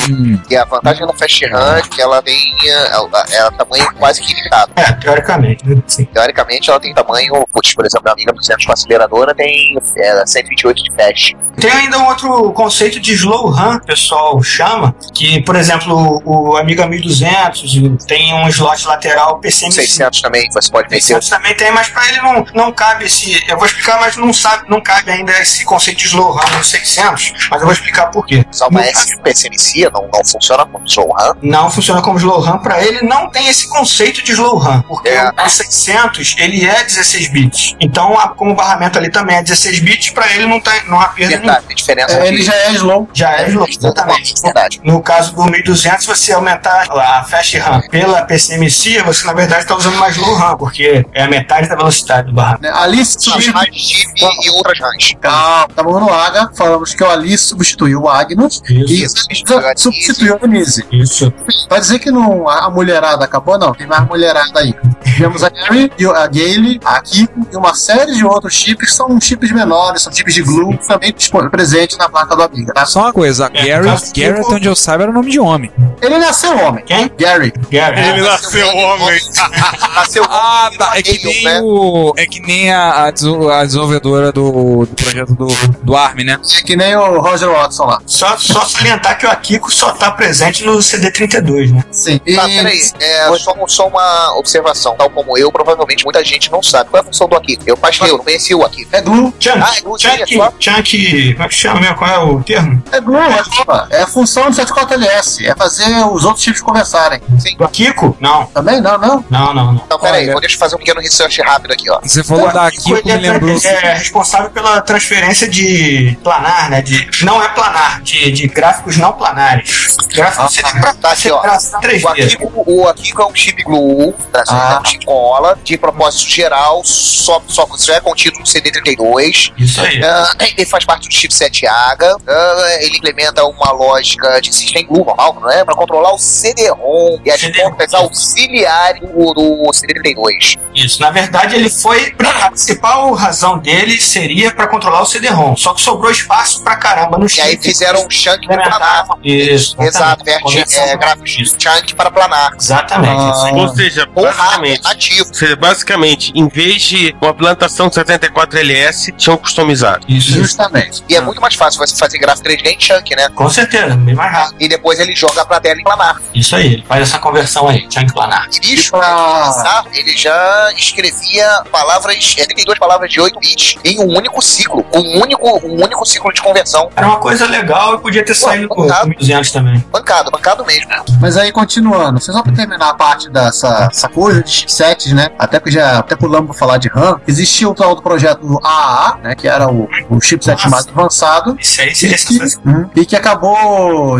[0.49, 4.21] E a vantagem da Fast RAM é que ela tem ela, ela é tamanho quase
[4.21, 4.71] que ilimitado.
[4.75, 5.81] É, teoricamente, né?
[5.87, 6.05] Sim.
[6.05, 10.83] Teoricamente, ela tem tamanho, putz, por exemplo, a amiga 200 com aceleradora tem é, 128
[10.83, 11.37] de fast.
[11.59, 13.79] Tem ainda um outro conceito de slow RAM, o
[14.15, 20.49] pessoal chama, que, por exemplo, o Amiga 1200 tem um slot lateral PCM 600 também,
[20.51, 21.21] você pode vencer.
[21.21, 23.43] 600 também tem, mas para ele não, não cabe esse.
[23.47, 26.63] Eu vou explicar, mas não sabe, não cabe ainda esse conceito de slow RAM no
[26.63, 28.45] 600, mas eu vou explicar por quê.
[28.51, 31.35] Só uma S PCMC não, não funciona como slow RAM.
[31.41, 35.09] Não funciona como slow RAM para ele, não tem esse conceito de slow RAM, porque
[35.09, 35.29] É.
[35.45, 37.75] o 600 ele é 16 bits.
[37.79, 40.99] Então, a- como o barramento ali também é 16 bits, para ele não, tem, não
[40.99, 41.45] há perda nenhuma.
[41.53, 42.27] Verdade, tem diferença É, de...
[42.27, 43.09] ele já é slow.
[43.13, 44.04] Já é slow, exatamente.
[44.43, 44.81] Verdade.
[44.83, 49.61] No caso do 1200, se você aumentar a fast RAM pela PCMC, você na verdade
[49.61, 52.63] está usando mais low RAM, porque é a metade da velocidade do barramento.
[52.63, 52.71] Né?
[52.75, 53.73] Ali substituiu.
[53.73, 54.11] chip
[54.43, 55.15] e outras RAMs.
[55.21, 59.25] Calma, tava no AGA, falamos que o Ali substituiu o Agnus e Isso.
[59.29, 60.85] Isa substituiu a Denise.
[60.91, 61.31] Isso.
[61.69, 63.57] Vai dizer que não, a a mulherada acabou?
[63.57, 64.73] Não, tem mais mulherada aí.
[65.17, 68.95] Temos a Gary, e a Gale, a Kiko e uma série de outros chips que
[68.95, 71.13] são chips menores, são chips de glue, também
[71.49, 72.73] presentes na placa do Amiga.
[72.73, 72.85] Tá?
[72.85, 75.39] Só uma coisa, É, Gary, Gary, tipo- até onde eu saiba, era o nome de
[75.39, 75.71] homem.
[76.01, 76.83] Ele nasceu homem.
[76.85, 77.11] Quem?
[77.17, 77.53] Gary.
[77.71, 77.99] Gary.
[77.99, 79.19] Ele nasceu homem.
[79.95, 80.91] Nasceu Ah, homem, tá.
[80.97, 81.61] É que nem né?
[81.63, 82.13] o.
[82.17, 85.47] É que nem a, a desenvolvedora do, do projeto do,
[85.83, 86.37] do ARM, né?
[86.57, 88.01] É que nem o Roger Watson lá.
[88.05, 91.11] Só, só salientar que o Akiko só está presente no CD32
[91.45, 91.83] 32, né?
[91.91, 92.17] Sim.
[92.19, 96.89] Tá, peraí, é, só, só uma observação, tal como eu, provavelmente muita gente não sabe.
[96.89, 97.63] Qual é a função do Akiko?
[97.65, 98.89] Eu passei, eu não conhecia o Akiko.
[98.95, 99.33] É glue.
[99.39, 101.95] Chunk, Ah, é glue, sim, é chunk, chunk, como é que chama mesmo?
[101.95, 102.83] Qual é o termo?
[102.91, 103.43] É glue, é,
[103.89, 105.45] é a função do 74LS.
[105.45, 107.21] É fazer os outros chips conversarem.
[107.39, 107.55] Sim.
[107.57, 108.15] Do Kiko?
[108.19, 108.81] Não, Também?
[108.81, 109.25] Não, não.
[109.29, 109.81] não, não, não.
[109.85, 110.31] Então, peraí, Olha.
[110.33, 111.99] vou deixa eu fazer um pequeno research rápido aqui, ó.
[112.01, 113.49] Você falou da Kiko, Ele é, me lembrou.
[113.55, 116.81] ele é responsável pela transferência de planar, né?
[116.81, 119.95] De, não é planar, de, de gráficos não planares.
[120.13, 120.61] Gráficos de
[121.01, 121.39] Tá aqui, ó.
[121.41, 122.07] O 3D.
[122.07, 124.53] Akiko, o Akiko é um chip glue, tá certo?
[124.53, 124.75] Ah.
[124.77, 129.51] É um chip cola, de propósito geral, só, só já é contido no CD32.
[129.57, 130.03] Isso aí.
[130.03, 132.15] Ah, ele faz parte do chipset AGA.
[132.27, 135.63] Ah, ele implementa uma lógica de system glue normal, não é?
[135.63, 140.57] Para controlar o CD-ROM e as portas auxiliares do, do CD32.
[140.73, 141.01] Isso.
[141.01, 142.13] Na verdade, ele foi.
[142.43, 145.55] A principal razão dele seria para controlar o CD-ROM.
[145.55, 147.41] Só que sobrou espaço pra caramba no E chip.
[147.41, 149.07] aí fizeram um chunk para planar.
[149.23, 149.75] Isso.
[149.81, 151.55] Exato, verte é, pra- gráficos Isso.
[151.59, 152.51] chunk para planar.
[152.59, 153.13] Exatamente.
[153.21, 153.49] Ah.
[153.53, 155.33] Ou seja, basicamente, ativo.
[155.33, 160.05] seja, basicamente, em vez de uma plantação de 74LS, tinham customizado.
[160.07, 160.39] Isso, isso.
[160.39, 161.03] Justamente.
[161.07, 163.29] E é muito mais fácil você fazer gráfico 3D em chunk, né?
[163.29, 164.55] Com certeza, bem mais rápido.
[164.59, 166.21] E depois ele joga pra tela em planar.
[166.33, 167.87] Isso aí, ele faz essa conversão aí.
[167.87, 173.75] E bicho, E pra- começar, ele já escrevia palavras, é, 32 palavras de 8 bits
[173.83, 174.85] em um único ciclo.
[174.93, 176.89] Um único, um único ciclo de conversão.
[176.95, 179.09] Era uma coisa legal e podia ter saído por bancado.
[179.09, 179.85] 1200 também.
[179.91, 180.89] Bancado, bancado mesmo.
[181.19, 185.29] Mas aí, continuando, só pra terminar a parte dessa essa coisa de chipsets, né?
[185.39, 188.59] Até que já até pulamos pra falar de RAM, existia o tal do projeto do
[188.63, 189.35] AAA, né?
[189.35, 190.69] Que era o, o chipset Nossa.
[190.69, 191.57] mais avançado.
[191.59, 192.39] Isso aí E seria que.
[192.67, 193.44] Hum, e que acabou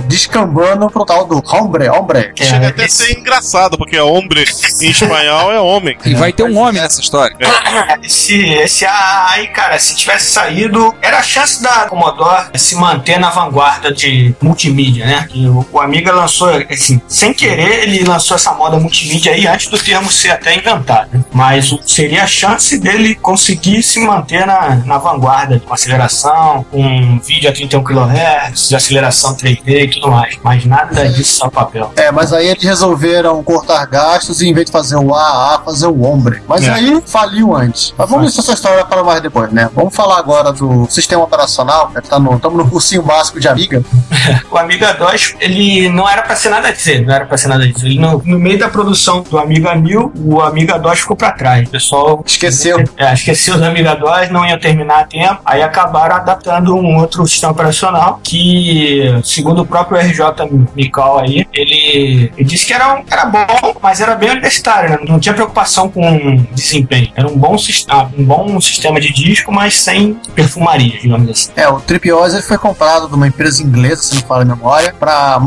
[0.07, 2.33] descambando pro tal do Hombre, Hombre.
[2.39, 4.45] É, Chega até a ser engraçado, porque hombre
[4.81, 5.97] em espanhol é homem.
[6.05, 7.35] E vai ter um homem nessa história.
[8.03, 13.19] Esse, esse AA aí, cara, se tivesse saído, era a chance da Commodore se manter
[13.19, 15.27] na vanguarda de multimídia, né?
[15.29, 19.67] Que o, o Amiga lançou, assim, sem querer, ele lançou essa moda multimídia aí antes
[19.67, 21.09] do termo ser até inventado.
[21.13, 21.23] né?
[21.33, 27.49] Mas seria a chance dele conseguir se manter na, na vanguarda com aceleração, com vídeo
[27.49, 30.37] a 31 kHz, de aceleração 3D e tudo mais.
[30.43, 31.91] Mas nada disso só papel.
[31.95, 35.87] É, mas aí eles resolveram cortar gastos e em vez de fazer o AAA, fazer
[35.87, 36.41] o Hombre.
[36.47, 36.69] Mas É.
[36.71, 37.93] aí faliu antes.
[37.97, 39.69] Mas vamos deixar essa história para mais depois, né?
[39.73, 41.91] Vamos falar agora do sistema operacional.
[41.93, 42.01] né?
[42.01, 43.83] Tá no, estamos no cursinho básico de Amiga.
[44.51, 47.67] O Amiga 2, ele não era pra ser nada disso, não era pra ser nada
[47.67, 47.85] disso.
[47.85, 51.67] Ele no, no meio da produção do Amiga 1000, o Amiga 2 ficou pra trás.
[51.67, 52.83] O pessoal Esqueceu.
[52.97, 57.27] é, esqueceu do Amiga 2, não ia terminar a tempo, aí acabaram adaptando um outro
[57.27, 60.19] sistema operacional que, segundo o próprio RJ
[60.75, 64.97] Mikal aí, ele, ele disse que era, um- era bom, mas era bem universitário, né?
[65.07, 67.11] não tinha preocupação com desempenho.
[67.15, 67.55] Era um bom,
[67.89, 71.51] ah, um bom sistema de disco, mas sem perfumaria, digamos assim.
[71.55, 74.93] É, o Tripiosa ele foi comprado de uma empresa inglesa, se não fala a memória,
[74.99, 75.39] para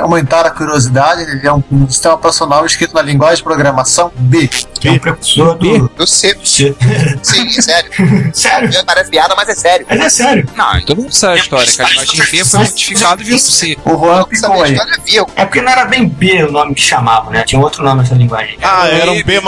[0.00, 1.22] aumentar a curiosidade.
[1.22, 4.48] Ele é um, um sistema operacional escrito na linguagem de programação B.
[4.80, 6.34] Que é um precursor do, Do C.
[6.34, 6.74] do C.
[7.22, 7.90] Sim, é sério.
[8.32, 8.70] Sério?
[8.84, 9.86] Parece piada, mas é sério.
[9.88, 10.48] Mas é sério.
[10.56, 12.60] Não, todo mundo sabe a história, que a linguagem B foi
[12.92, 13.76] modificado e virou C.
[13.84, 14.74] O Juan minha aí.
[14.76, 15.26] é via.
[15.36, 17.42] É porque não era bem B o nome que chamava, né?
[17.44, 18.56] Tinha outro nome nessa linguagem.
[18.62, 19.40] Ah, era um B.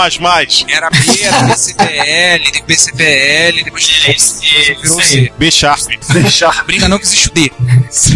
[0.68, 5.32] Era B, era BCPL, depois BCPL, depois Esse- virou C.
[5.38, 5.80] B Sharp.
[6.12, 6.64] Deixar.
[6.64, 7.52] Brinca não que existe o D.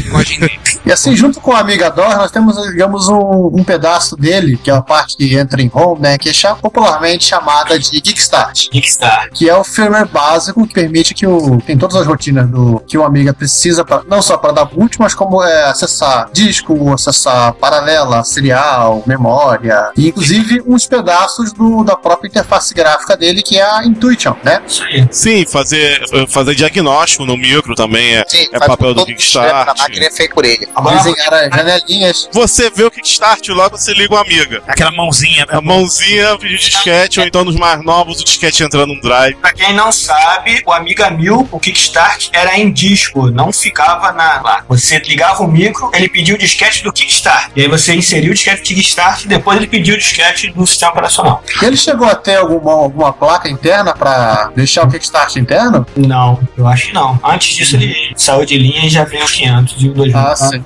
[0.05, 0.51] Linguagem D.
[0.87, 4.71] E assim, junto com o Amiga DOS, nós temos, digamos, um, um pedaço dele, que
[4.71, 6.19] é a parte que entra em home, né?
[6.19, 8.69] Que é popularmente chamada de Kickstart.
[8.71, 9.33] Kickstarter.
[9.33, 11.61] Que é o firmware básico que permite que o.
[11.61, 14.99] tem todas as rotinas do que o Amiga precisa, pra, não só para dar boot,
[14.99, 21.97] mas como é, acessar disco, acessar paralela, serial, memória, e inclusive uns pedaços do, da
[21.97, 24.63] própria interface gráfica dele, que é a Intuition, né?
[24.65, 25.09] Isso aí.
[25.11, 29.67] Sim, fazer, fazer diagnóstico no micro também é, Sim, é papel do Kickstart.
[29.67, 30.69] da máquina é feito por ele.
[30.73, 32.29] Agora, Desenhar as janelinhas.
[32.33, 34.63] Você vê o Kickstart, logo você liga o Amiga.
[34.69, 35.47] Aquela mãozinha.
[35.49, 39.35] A mãozinha de disquete, ou então nos mais novos, o disquete entrando num drive.
[39.37, 44.41] pra quem não sabe, o Amiga 1000, o Kickstart, era em disco, não ficava na.
[44.43, 44.65] Lá.
[44.69, 47.51] Você ligava o micro, ele pediu o disquete do Kickstart.
[47.57, 50.67] E aí você inseriu o disquete do Kickstart e depois ele pediu o disquete do
[50.67, 51.43] sistema operacional.
[51.63, 55.87] Ele chegou a ter alguma, alguma placa interna para deixar o Kickstart interno?
[55.97, 57.19] Não, eu acho que não.
[57.25, 60.19] Antes disso ele saiu de linha e já veio o 500 e o 2000.
[60.19, 60.63] Ah, sim.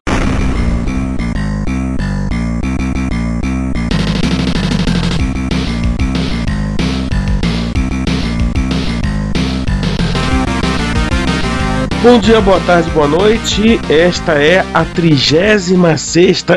[12.03, 13.81] Bom dia, boa tarde, boa noite.
[13.89, 15.73] Esta é a 36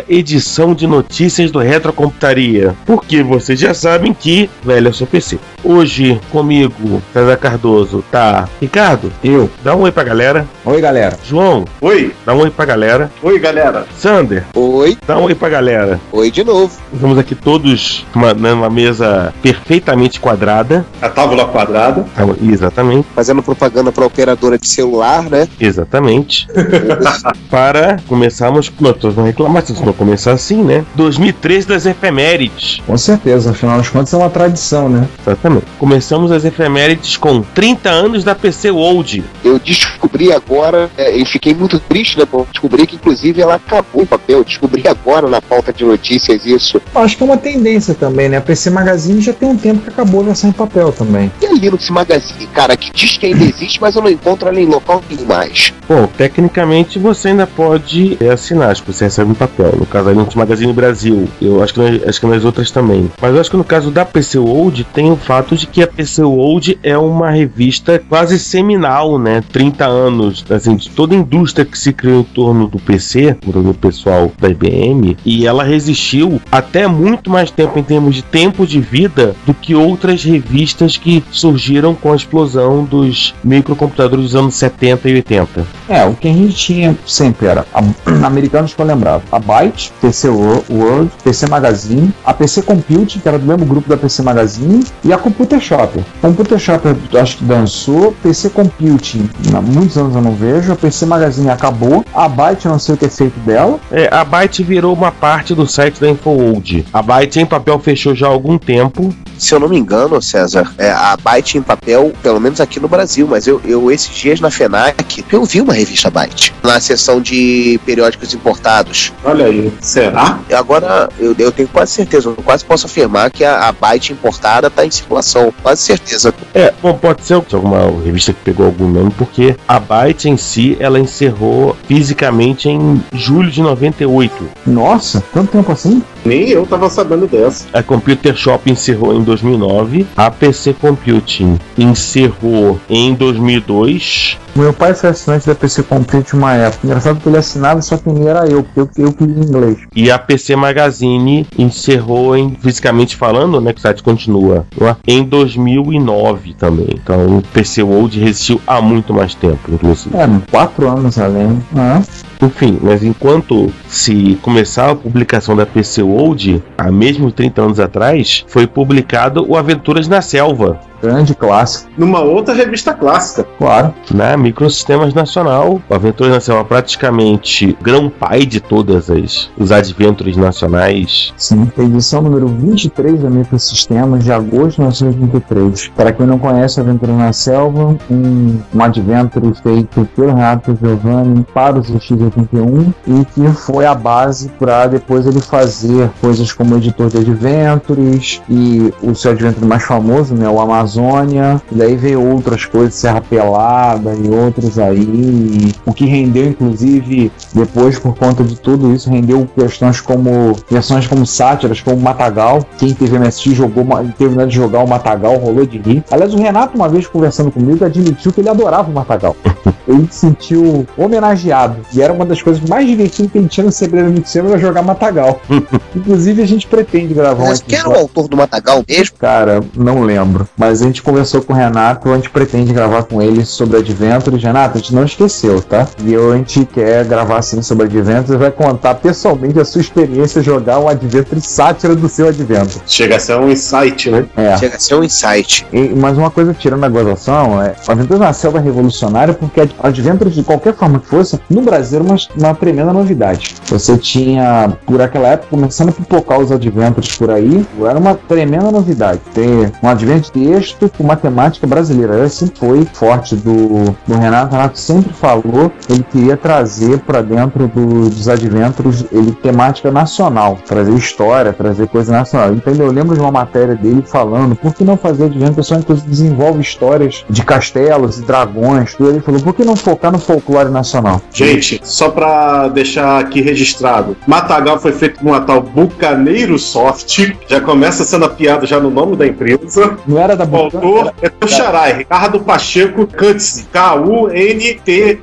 [0.09, 2.75] edição de notícias do Retrocomputaria.
[2.83, 5.37] Porque vocês já sabem que, velho, eu sou PC.
[5.67, 9.11] Hoje comigo, César Cardoso, tá Ricardo?
[9.23, 9.49] Eu.
[9.63, 10.45] Dá um oi pra galera.
[10.63, 11.17] Oi, galera.
[11.25, 13.09] João, Oi, dá um oi pra galera.
[13.23, 13.87] oi galera.
[13.97, 15.99] Sander, Oi, dá um oi pra galera.
[16.11, 16.71] oi de novo.
[16.93, 20.85] Estamos aqui todos numa, numa mesa perfeitamente quadrada.
[21.01, 22.05] A tábula quadrada.
[22.15, 25.47] Tá, Exatamente, Fazendo propaganda pra operadora de celular, né?
[25.59, 26.47] exatamente.
[27.49, 28.71] para começarmos.
[28.79, 30.85] Não, tô não reclamar se não começar assim, né?
[30.93, 32.81] 2003 das efemérides.
[32.85, 35.07] Com certeza, afinal das contas é uma tradição, né?
[35.25, 35.54] Exatamente.
[35.77, 39.23] Começamos as efemérides com 30 anos da PC World.
[39.43, 42.25] Eu descobri agora, é, e fiquei muito triste, né?
[42.25, 44.39] Por descobrir que inclusive ela acabou o papel.
[44.39, 46.81] Eu descobri agora na pauta de notícias isso.
[46.93, 48.37] Acho que é uma tendência também, né?
[48.37, 51.31] A PC Magazine já tem um tempo que acabou a versão em papel também.
[51.41, 54.59] E a Linux Magazine, cara, que diz que ainda existe, mas eu não encontro ela
[54.59, 55.73] em local nenhum mais.
[55.87, 59.73] Bom, tecnicamente você ainda pode é, assinar, acho que você recebe um papel.
[59.77, 63.11] No caso da Linux Magazine Brasil, eu acho que, nas, acho que nas outras também.
[63.21, 65.87] Mas eu acho que no caso da PC World tem o fato de que a
[65.87, 69.43] PC World é uma revista quase seminal, né?
[69.51, 73.73] 30 anos, assim, de toda a indústria que se criou em torno do PC, do
[73.73, 78.79] pessoal da IBM, e ela resistiu até muito mais tempo em termos de tempo de
[78.79, 85.09] vida do que outras revistas que surgiram com a explosão dos microcomputadores dos anos 70
[85.09, 85.65] e 80.
[85.89, 87.83] É, o que a gente tinha sempre era a-
[88.25, 89.23] americanos que eu lembrava.
[89.31, 93.89] A Byte, PC Wo- World, PC Magazine, a PC Computing, que era do mesmo grupo
[93.89, 96.03] da PC Magazine, e a Computer Shopper.
[96.21, 101.07] Computer Shopper acho que dançou, PC Computing, há muitos anos eu não vejo, a PC
[101.07, 103.79] Magazine acabou, a Byte eu não sei o que é feito dela.
[103.91, 106.85] É, a Byte virou uma parte do site da InfoWorld.
[106.93, 109.11] A Byte em papel fechou já há algum tempo.
[109.35, 112.87] Se eu não me engano, César, é, a Byte em papel, pelo menos aqui no
[112.87, 117.19] Brasil, mas eu, eu esses dias na FENAC, eu vi uma revista Byte, na seção
[117.19, 119.11] de periódicos importados.
[119.23, 120.39] Olha aí, será?
[120.55, 124.67] Agora, eu, eu tenho quase certeza, eu quase posso afirmar que a, a Byte importada
[124.67, 125.14] está em circulação,
[125.61, 126.33] quase certeza.
[126.53, 130.77] É, bom, pode ser alguma revista que pegou algum nome, porque a Byte em si,
[130.79, 134.33] ela encerrou fisicamente em julho de 98.
[134.65, 136.01] Nossa, tanto tempo assim?
[136.23, 137.65] Nem eu tava sabendo dessa.
[137.71, 140.07] A Computer Shop encerrou em 2009.
[140.15, 144.37] A PC Computing encerrou em 2002.
[144.55, 146.87] Meu pai foi assinante da PC Computing uma época.
[146.87, 149.77] Engraçado que ele assinava, só que nem era eu, porque eu, eu que li inglês.
[149.93, 155.23] E a PC Magazine encerrou, em, fisicamente falando, né, que o site continua, lá, em
[155.23, 156.87] 2009 também.
[156.93, 160.15] Então o PC World resistiu há muito mais tempo, inclusive.
[160.15, 161.61] É, quatro anos além.
[161.75, 162.01] Ah,
[162.41, 168.45] Enfim, mas enquanto se começar a publicação da PC World, há mesmo 30 anos atrás,
[168.47, 173.45] foi publicado o Aventuras na Selva, grande clássico, Numa outra revista clássica.
[173.57, 173.93] claro.
[174.13, 175.81] na Microsistemas Nacional.
[175.89, 181.33] O Aventuras na Selva praticamente grão-pai de todas as os adventures nacionais.
[181.37, 185.91] Sim, edição número 23 da Microsistemas, de agosto de 1923.
[185.95, 191.79] Para quem não conhece Aventura na Selva, um, um adventure feito pelo Renato Giovanni para
[191.79, 197.17] os X81 e que foi a base para depois ele fazer coisas como editor de
[197.17, 201.61] adventures e o seu adventure mais famoso, né, o Amazônia.
[201.71, 204.99] E daí veio outras coisas, Serra Pelada e outros aí.
[204.99, 211.07] e o que rendeu, inclusive, depois, por conta de tudo isso, rendeu questões como versões
[211.07, 212.65] como sátiras, como Matagal.
[212.77, 213.85] Quem teve MSX jogou,
[214.17, 216.03] terminou de jogar o Matagal, rolou de rir.
[216.11, 219.35] Aliás, o Renato, uma vez conversando comigo, admitiu que ele adorava o Matagal.
[219.87, 221.77] Ele se sentiu homenageado.
[221.93, 224.59] E era uma das coisas mais divertidas que ele tinha no Segredo do Cinema era
[224.59, 225.39] jogar Matagal.
[225.95, 229.15] Inclusive, a gente pretende gravar um Mas quem era o autor do Matagal mesmo?
[229.17, 230.47] Cara, não lembro.
[230.57, 234.41] Mas a gente conversou com o Renato, a gente pretende gravar com ele sobre Adventures.
[234.43, 235.87] Renato, a gente não esqueceu, tá?
[236.03, 239.81] E eu, a gente quer gravar assim sobre Adventures e vai contar pessoalmente a sua
[239.81, 242.81] experiência jogar um Adventure sátira do seu Adventure.
[242.87, 244.25] Chega a ser um insight, né?
[244.35, 244.57] É.
[244.57, 245.65] Chega a ser um insight.
[245.71, 249.61] E- mas uma coisa tirando a gozação é o Aventuras na Selva é revolucionário porque
[249.61, 253.55] Ad- Adventures, de qualquer forma que fosse, no Brasil era uma, uma tremenda novidade.
[253.67, 258.71] Você tinha, por aquela época, começando a pipocar os Adventures por aí, era uma tremenda
[258.71, 259.19] novidade.
[259.33, 260.29] Ter um Advent
[260.65, 262.15] texto com matemática brasileira.
[262.15, 264.47] Ela sempre foi forte do, do Renato.
[264.49, 269.91] O Renato sempre falou que ele queria trazer para dentro do- dos Adventures ele temática
[269.91, 272.53] nacional, trazer história, trazer coisa nacional.
[272.53, 276.09] Então eu lembro de uma matéria dele falando por que não fazer Adventures só inclusive
[276.09, 279.09] desenvolve histórias de castelos e dragões, tudo.
[279.09, 281.21] Ele falou, por que não focar no folclore nacional?
[281.31, 287.33] Gente, só pra deixar aqui registrado, Matagal foi feito por uma tal Bucaneiro Soft.
[287.47, 289.97] Já começa sendo a piada já no nome da empresa.
[290.07, 295.15] Não era da O autor é o Xarai, Ricardo Pacheco Kutz, K-U-N-T-Z-E.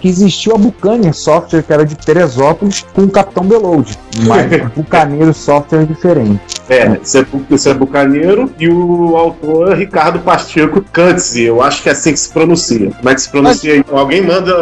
[0.00, 3.98] que existiu a Buccaneer Software, que era de Teresópolis, com o Capitão Beload.
[4.26, 6.40] Mas o Bucaneiro Software é diferente.
[6.68, 11.42] É, isso é, isso é Bucaneiro e o autor é Ricardo Pacheco Cantzi.
[11.42, 12.90] Eu acho que é assim que se pronuncia.
[12.90, 13.84] Como é que se pronuncia aí?
[13.92, 14.52] Alguém manda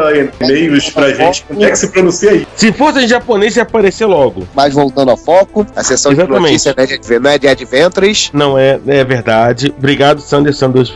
[0.40, 1.44] e-mails pra gente.
[1.44, 2.46] Como é que se pronuncia aí?
[2.56, 4.42] Se fosse em japonês, ia aparecer logo.
[4.54, 6.40] Mas voltando ao foco, a sessão Exatamente.
[6.44, 8.30] de notícias não é de Adve- não é de Adventures.
[8.32, 9.72] Não é, é verdade.
[9.78, 10.92] Obrigado, Sander Sanders.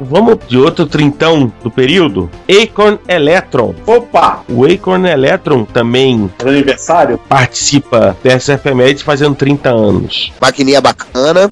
[0.00, 2.28] Vamos de outro trintão do período?
[2.48, 3.74] Acorn Electron.
[3.86, 4.42] Opa!
[4.48, 7.18] O Acorn Electron também É aniversário?
[7.28, 10.32] participa dessa efeméride fazendo 30 anos.
[10.40, 11.50] Maquininha bacana.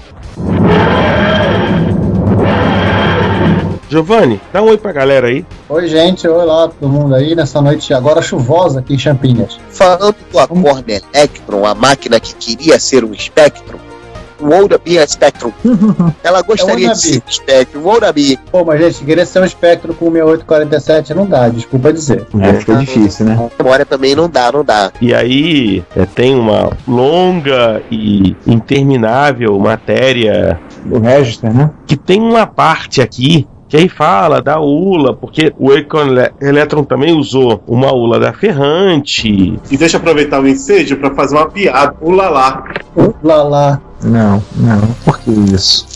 [3.88, 5.46] Giovanni, dá um oi pra galera aí.
[5.68, 6.26] Oi, gente.
[6.26, 9.58] Oi lá, todo mundo aí nessa noite agora chuvosa aqui em Champinhas.
[9.70, 10.84] Falando do Acorn
[11.14, 13.85] Electron, a máquina que queria ser um Spectrum.
[14.40, 15.52] O Ourabi é Spectrum.
[16.22, 17.80] Ela gostaria É de ser Spectrum.
[17.82, 18.38] O Ourabi.
[18.50, 22.26] Pô, mas gente, querer ser um espectro com 6847 não dá, desculpa dizer.
[22.40, 23.50] É, fica difícil, né?
[23.58, 24.92] A memória também não dá, não dá.
[25.00, 30.58] E aí é, tem uma longa e interminável matéria
[30.90, 31.70] O Register, né?
[31.86, 35.84] que tem uma parte aqui que aí fala da ULA, porque o Ele-
[36.40, 39.58] Electron também usou uma ULA da Ferrante.
[39.68, 41.96] E deixa eu aproveitar o ensejo pra fazer uma piada.
[42.00, 42.62] O Lalá.
[44.02, 44.80] Não, não.
[45.04, 45.86] Por que isso?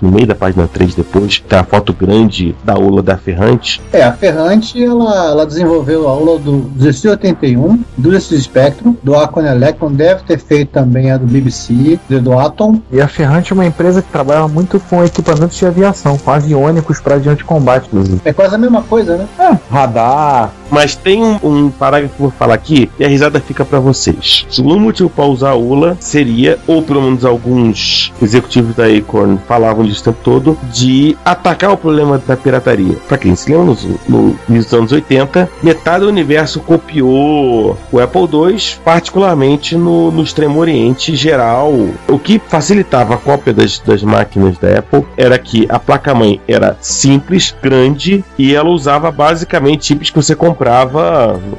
[0.00, 3.80] No meio da página 3 depois, tá a foto grande da ULA da Ferrante.
[3.92, 9.92] É, a Ferrante, ela, ela desenvolveu a aula do 1681, do Spectrum, do Acon Electron,
[9.92, 12.80] deve ter feito também a do BBC, do Atom.
[12.90, 17.00] E a Ferrante é uma empresa que trabalha muito com equipamentos de aviação, com aviônicos
[17.00, 18.20] para avião de combate, inclusive.
[18.24, 19.26] É quase a mesma coisa, né?
[19.38, 20.52] É, radar.
[20.72, 23.78] Mas tem um, um parágrafo que eu vou falar aqui e a risada fica pra
[23.78, 24.46] vocês.
[24.58, 29.84] O motivo para usar a ULA seria, ou pelo menos alguns executivos da Acorn falavam
[29.84, 32.96] disso o tempo todo, de atacar o problema da pirataria.
[33.06, 38.22] Pra quem se lembra, nos, no, nos anos 80, metade do universo copiou o Apple
[38.22, 41.70] II, particularmente no, no Extremo Oriente geral.
[42.08, 46.78] O que facilitava a cópia das, das máquinas da Apple era que a placa-mãe era
[46.80, 50.61] simples, grande e ela usava basicamente chips que você comprava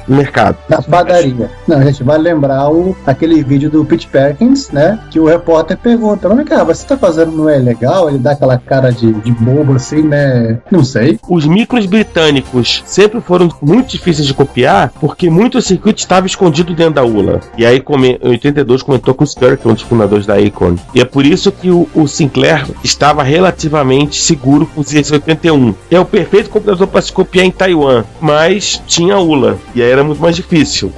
[0.08, 0.56] no mercado.
[0.68, 1.50] Na padaria.
[1.66, 4.98] Não, a gente vai lembrar o, aquele vídeo do Pete Perkins, né?
[5.10, 8.08] Que o repórter pergunta: Mas, cara, você tá fazendo não é legal?
[8.08, 10.58] Ele dá aquela cara de, de bobo assim, né?
[10.70, 11.18] Não sei.
[11.28, 16.94] Os micros britânicos sempre foram muito difíceis de copiar porque muito circuito estava escondido dentro
[16.94, 17.40] da ULA.
[17.56, 20.78] E aí, come- em 82, comentou com o é um dos fundadores da Acorn.
[20.94, 25.74] E é por isso que o, o Sinclair estava relativamente seguro com o ZX81.
[25.90, 29.58] É o perfeito computador para se copiar em Taiwan, mas tinha ULA.
[29.74, 30.92] E aí era muito mais difícil.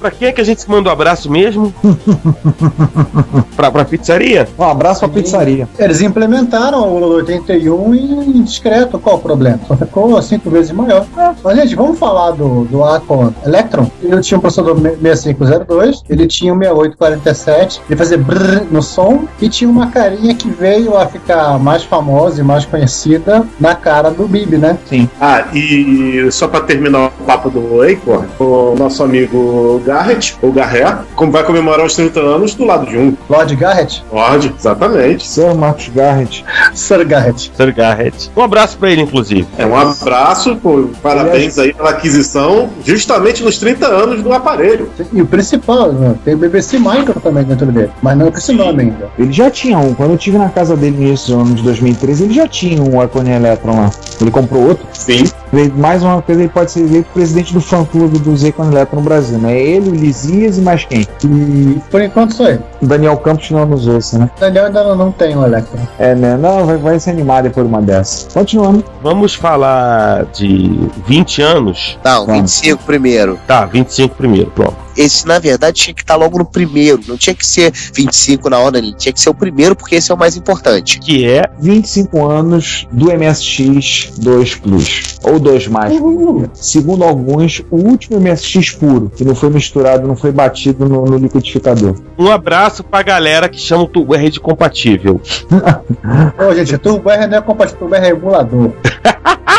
[0.00, 1.72] Pra quem é que a gente manda um abraço mesmo?
[3.54, 4.48] pra, pra pizzaria?
[4.58, 5.68] Um abraço pra pizzaria.
[5.78, 9.60] Eles implementaram o Lula 81 em discreto, qual o problema?
[9.68, 11.06] Só ficou cinco vezes maior.
[11.44, 13.88] Mas, gente, vamos falar do, do Acon Electron.
[14.02, 19.48] Ele tinha um processador 6502, ele tinha um 6847, ele fazia brrr no som e
[19.48, 24.26] tinha uma carinha que veio a ficar mais famosa e mais conhecida na cara do
[24.26, 24.78] Bibi, né?
[24.88, 25.08] Sim.
[25.20, 30.98] Ah, e só pra terminar o papo do Acorn, o nosso amigo Garrett, ou Garré,
[31.16, 33.14] como vai comemorar os 30 anos do lado de um.
[33.28, 35.26] Lord Garrett, Lorde, exatamente.
[35.26, 36.44] Sir Marcos Garrett.
[36.74, 37.52] Sir Garrett.
[37.54, 38.30] Sir Garrett.
[38.36, 39.46] Um abraço pra ele, inclusive.
[39.58, 44.90] É um abraço, pô, parabéns aí pela aquisição, justamente nos 30 anos do aparelho.
[45.12, 46.14] E o principal, né?
[46.24, 49.10] tem o BBC Micro também dentro dele, mas não com esse nome ainda.
[49.18, 49.94] Ele já tinha um.
[49.94, 52.80] Quando eu estive na casa dele no início do ano de 2013, ele já tinha
[52.80, 53.90] um Icone Electron lá.
[54.20, 54.86] Ele comprou outro.
[54.92, 55.24] Sim.
[55.52, 59.02] Ele- Mais uma coisa, ele pode ser eleito presidente do fã-clube do Icone Electron no
[59.04, 59.58] Brasil, né?
[59.60, 61.06] Ele, o Lisias e mais quem?
[61.24, 62.60] E por enquanto ele.
[62.80, 64.30] O Daniel Campos não nos ouça, né?
[64.36, 65.80] O Daniel ainda não, não tem o Electron.
[65.98, 66.36] É, né?
[66.36, 68.28] Não, vai, vai se animar depois de uma dessa.
[68.32, 68.84] Continuando.
[69.02, 71.98] Vamos falar de 20 anos.
[72.04, 72.40] Não, Vamos.
[72.60, 73.38] 25 primeiro.
[73.46, 74.76] Tá, 25 primeiro, pronto.
[74.94, 77.00] Esse, na verdade, tinha que estar logo no primeiro.
[77.08, 80.10] Não tinha que ser 25 na ordem, ele tinha que ser o primeiro, porque esse
[80.10, 80.98] é o mais importante.
[80.98, 85.18] Que é 25 anos do MSX 2 Plus.
[85.22, 85.92] Ou 2 mais.
[86.54, 91.18] Segundo alguns, o último MSX puro, que não foi misturado, não foi batido no, no
[91.18, 91.96] liquidificador.
[92.18, 95.20] um abraço pra galera que chama o Turbo R de compatível.
[96.38, 98.72] Ô, gente, Turbo R não é compatível, Turbo R é emulador.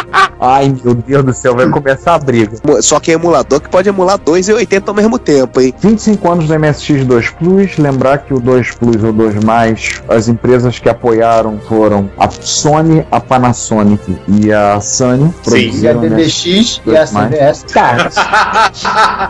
[0.45, 2.57] Ai, meu Deus do céu, vai começar a briga.
[2.81, 5.73] Só que é emulador que pode emular 2 e 80 ao mesmo tempo, hein?
[5.79, 10.27] 25 anos do MSX 2 Plus, lembrar que o 2 Plus ou 2 Mais, as
[10.27, 15.33] empresas que apoiaram foram a Sony, a Panasonic e a Sony.
[15.81, 16.09] E a né?
[16.09, 17.65] DDX e a CDS.
[17.71, 18.09] Cara,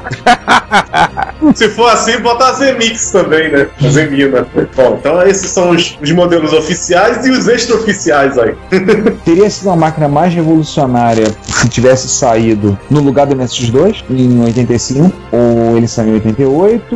[1.54, 3.68] Se for assim, bota a Zemix também, né?
[3.84, 4.48] A Zemina.
[4.76, 8.56] Bom, então esses são os, os modelos oficiais e os extra-oficiais aí.
[9.26, 15.12] teria sido a máquina mais revolucionária se tivesse saído no lugar do MSX2 em 85,
[15.32, 16.96] ou ele saiu em 88.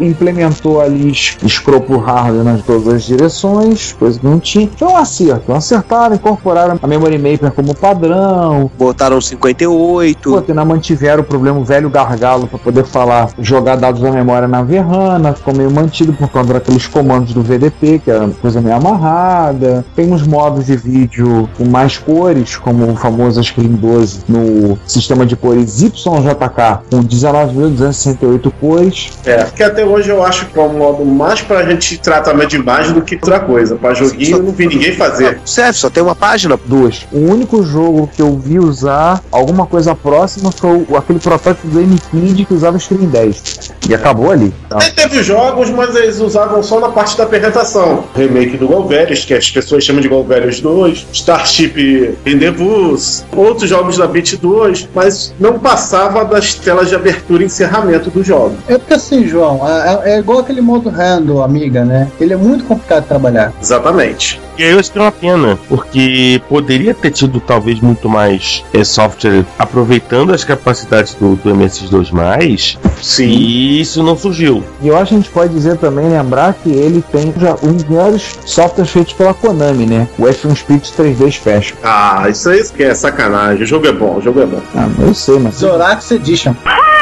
[0.00, 4.68] implementou ali es- escropo hardware nas todas as direções, coisa que não tinha.
[4.76, 5.52] Foi um acerto.
[5.52, 8.37] Acertaram, incorporaram a Memory Maker como padrão.
[8.78, 10.30] Botaram 58.
[10.30, 14.46] Pô, ainda mantiveram o problema o velho gargalo para poder falar, jogar dados da memória
[14.46, 18.60] na Verrana, ficou meio mantido por conta daqueles comandos do VDP, que era uma coisa
[18.60, 19.84] meio amarrada.
[19.94, 25.24] Tem uns modos de vídeo com mais cores, como o famoso Screen 12 no sistema
[25.24, 29.10] de cores YJK, com 19.268 cores.
[29.24, 32.56] É, que até hoje eu acho que é um modo mais pra gente tratamento de
[32.56, 33.76] imagem do que outra coisa.
[33.76, 35.40] Pra joguinho eu não vi ninguém fazer.
[35.44, 36.58] Serve, só tem uma página.
[36.66, 37.06] Duas.
[37.12, 41.80] O único jogo que eu vi usar alguma coisa próxima foi o- aquele protótipo do
[41.80, 43.70] M-Kid que usava Screen 10.
[43.88, 44.52] E acabou ali.
[44.72, 48.02] Aí teve jogos, mas eles usavam só na parte da apresentação.
[48.16, 54.06] Remake do Golverius, que as pessoas chamam de Golverius 2, Starship Rendezvous, outros jogos da
[54.08, 58.56] Beat 2, mas não passava das telas de abertura e encerramento do jogo.
[58.68, 62.10] É porque assim, João, é, é igual aquele modo handle, amiga, né?
[62.20, 63.52] Ele é muito complicado de trabalhar.
[63.62, 64.40] Exatamente.
[64.58, 68.64] E aí eu acho que é uma pena, porque poderia ter tido talvez muito mais
[68.72, 73.26] é, software aproveitando as capacidades do, do MS2, Sim.
[73.26, 74.64] e isso não surgiu.
[74.82, 77.72] E eu acho que a gente pode dizer também, lembrar que ele tem já um
[77.72, 80.08] dos melhores softwares feitos pela Konami, né?
[80.18, 81.78] O F1 Spirit 3D Special.
[81.82, 83.62] Ah, isso aí que é sacanagem.
[83.62, 84.60] O jogo é bom, o jogo é bom.
[84.74, 85.56] Ah, eu sei, mas.
[85.56, 86.52] Zorax Edition.
[86.52, 86.97] O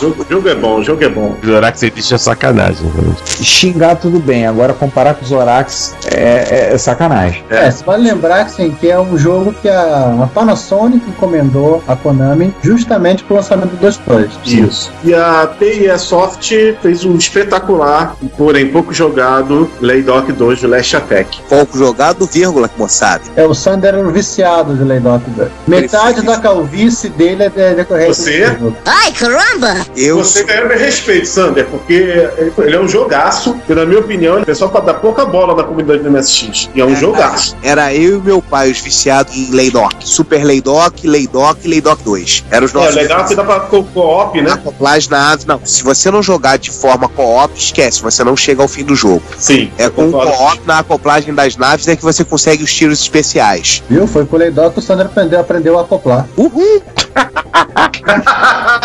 [0.00, 1.36] jogo, o jogo é bom, o jogo é bom.
[1.44, 2.90] Zorax Edition é sacanagem.
[2.94, 3.44] realmente.
[3.44, 7.44] Xingar tudo bem, agora comparar com o Zorax é, é- é sacanagem.
[7.50, 11.96] É, você vai lembrar assim, que é um jogo que a, a Panasonic encomendou a
[11.96, 14.30] Konami justamente pro lançamento do dois Plus.
[14.44, 14.90] Isso.
[15.04, 21.40] E a TIE Soft fez um espetacular, porém pouco jogado, Laydock 2 do Last Attack.
[21.48, 23.22] Pouco jogado, vírgula, moçada.
[23.36, 25.48] É, o Sander era um viciado de Laydock 2.
[25.66, 28.44] Metade da calvície dele é decorrente Você?
[28.84, 29.85] Ai, caramba!
[29.96, 31.92] Eu Você ganhou meu respeito, Sander, porque
[32.58, 35.54] ele é um jogaço, e na minha opinião, ele é só pra dar pouca bola
[35.54, 36.70] na comunidade do MSX.
[36.74, 37.56] E é um jogaço.
[37.62, 39.96] Era eu e meu pai os viciados em Laydock.
[40.00, 42.44] Super Laydock, Laydock e Laydock 2.
[42.50, 42.94] Era os É nossos.
[42.94, 44.52] legal que dá pra co- co-op, né?
[44.52, 45.36] Acoplagem na.
[45.46, 48.94] Não, se você não jogar de forma co-op, esquece, você não chega ao fim do
[48.94, 49.22] jogo.
[49.38, 49.70] Sim.
[49.78, 53.82] É com co-op na acoplagem das naves é que você consegue os tiros especiais.
[53.88, 54.06] Viu?
[54.06, 56.26] Foi com o Laydock que o Sander aprendeu, aprendeu a acoplar.
[56.36, 56.82] Uhul!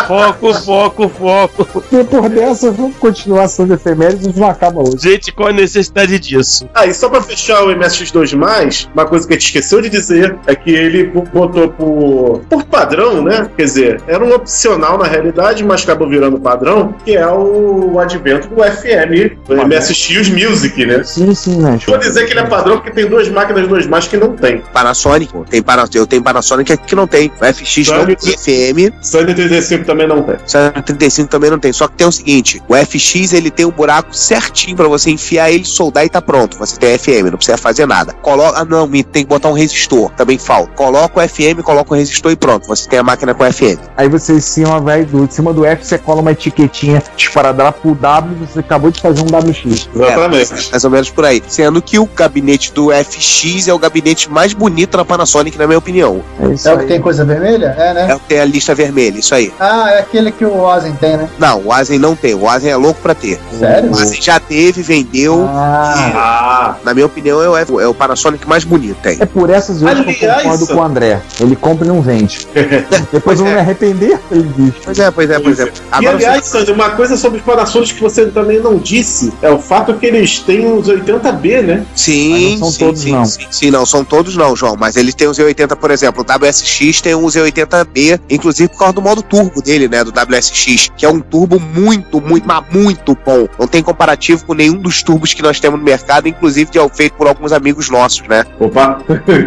[0.08, 1.84] Foco, foco, foco.
[1.92, 4.98] Depois dessa, vamos continuar sendo efemérides, a gente não acaba hoje.
[5.00, 6.68] Gente, qual a necessidade disso?
[6.74, 10.38] Ah, e só pra fechar o MSX2, uma coisa que a gente esqueceu de dizer
[10.48, 13.50] é que ele botou por, por padrão, né?
[13.56, 18.48] Quer dizer, era um opcional na realidade, mas acabou virando padrão, que é o, advento
[18.48, 21.04] do FM, do MSX Music, né?
[21.04, 21.80] Sim, sim, né?
[21.88, 24.62] Vou dizer que ele é padrão porque tem duas máquinas 2 mais que não tem.
[24.74, 27.32] Panasonic, tem Pana- eu tenho Panasonic aqui que não tem.
[27.42, 30.36] O FX não Sabe- tem FM, Sunny 35 também não tem.
[30.82, 31.72] O 35 também não tem.
[31.72, 35.52] Só que tem o seguinte: o FX ele tem um buraco certinho pra você enfiar
[35.52, 36.58] ele, soldar e tá pronto.
[36.58, 38.14] Você tem FM, não precisa fazer nada.
[38.22, 40.72] Coloca, ah, não, tem que botar um resistor, também falta.
[40.74, 42.68] Coloca o FM, coloca o resistor e pronto.
[42.68, 43.80] Você tem a máquina com FM.
[43.96, 47.72] Aí você em cima vai do em cima do F, você cola uma etiquetinha disparada
[47.72, 49.90] pro W, você acabou de fazer um WX.
[49.96, 50.72] Exatamente.
[50.72, 51.42] Mais ou menos por aí.
[51.48, 55.78] Sendo que o gabinete do FX é o gabinete mais bonito da Panasonic, na minha
[55.78, 56.24] opinião.
[56.40, 57.76] É isso É o que tem coisa vermelha?
[57.78, 58.12] É, né?
[58.12, 59.54] É o que tem a lista vermelha, isso aí.
[59.60, 61.30] Ah, é aquele que o Ozen tem, né?
[61.38, 62.34] Não, o Asen não tem.
[62.34, 63.40] O Asen é louco pra ter.
[63.58, 63.92] Sério?
[63.92, 65.46] O Asen já teve, vendeu.
[65.50, 69.18] Ah, Ah, Na minha opinião, é o, é o Panasonic mais bonito, tem.
[69.20, 71.22] É por essas vezes que eu concordo com o André.
[71.40, 72.48] Ele compra e não vende.
[73.12, 74.74] Depois eu vou me arrepender, ele diz.
[74.84, 75.64] Pois é, pois é, pois é.
[75.66, 79.50] e Agora aliás, Sandy, uma coisa sobre os Panasonic que você também não disse é
[79.50, 81.86] o fato que eles têm uns 80B, né?
[81.96, 83.26] Sim, Mas não são sim, todos, sim, não.
[83.26, 84.76] Sim, sim, não são todos não, João.
[84.78, 86.26] Mas ele tem o Z80, por exemplo.
[86.28, 90.04] O WSX tem um Z80B, inclusive por causa do modo turbo dele, né?
[90.04, 90.61] Do WSX,
[90.96, 93.48] que é um turbo muito, muito, mas muito bom.
[93.60, 96.90] Não tem comparativo com nenhum dos turbos que nós temos no mercado, inclusive que é
[96.90, 98.44] feito por alguns amigos nossos, né?
[98.60, 99.00] Opa!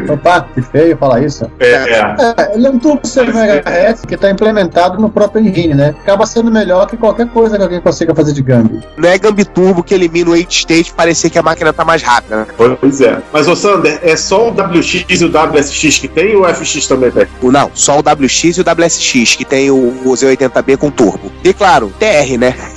[0.09, 1.51] opa, que feio falar isso.
[1.61, 2.17] É, é.
[2.39, 5.95] É, ele é um turbo 100 MHz que está implementado no próprio engine, né?
[6.03, 8.81] Acaba sendo melhor que qualquer coisa que alguém consiga fazer de Gambi.
[8.97, 11.85] Não é Gambi Turbo que elimina o 8 stage para parecer que a máquina tá
[11.85, 12.47] mais rápida, né?
[12.81, 13.19] Pois é.
[13.33, 16.87] Mas, ô Sander, é só o WX e o WSX que tem ou o FX
[16.87, 17.27] também tem?
[17.43, 21.04] O- Não, só o WX e o WSX, que tem o, o Z80B com turbo.
[21.43, 22.55] E claro, TR, né?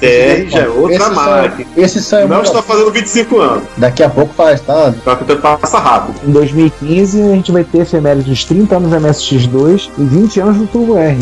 [0.00, 1.70] TR já é outra Esses são- máquina.
[1.76, 3.64] Esses são Não está fazendo 25 anos.
[3.76, 4.92] Daqui a pouco faz, tá?
[5.04, 6.20] Tá que o tempo passa rápido.
[6.26, 10.56] Em 2015 a gente vai ter efemérides dos 30 anos do MSX2 e 20 anos
[10.56, 11.16] do Turbo R.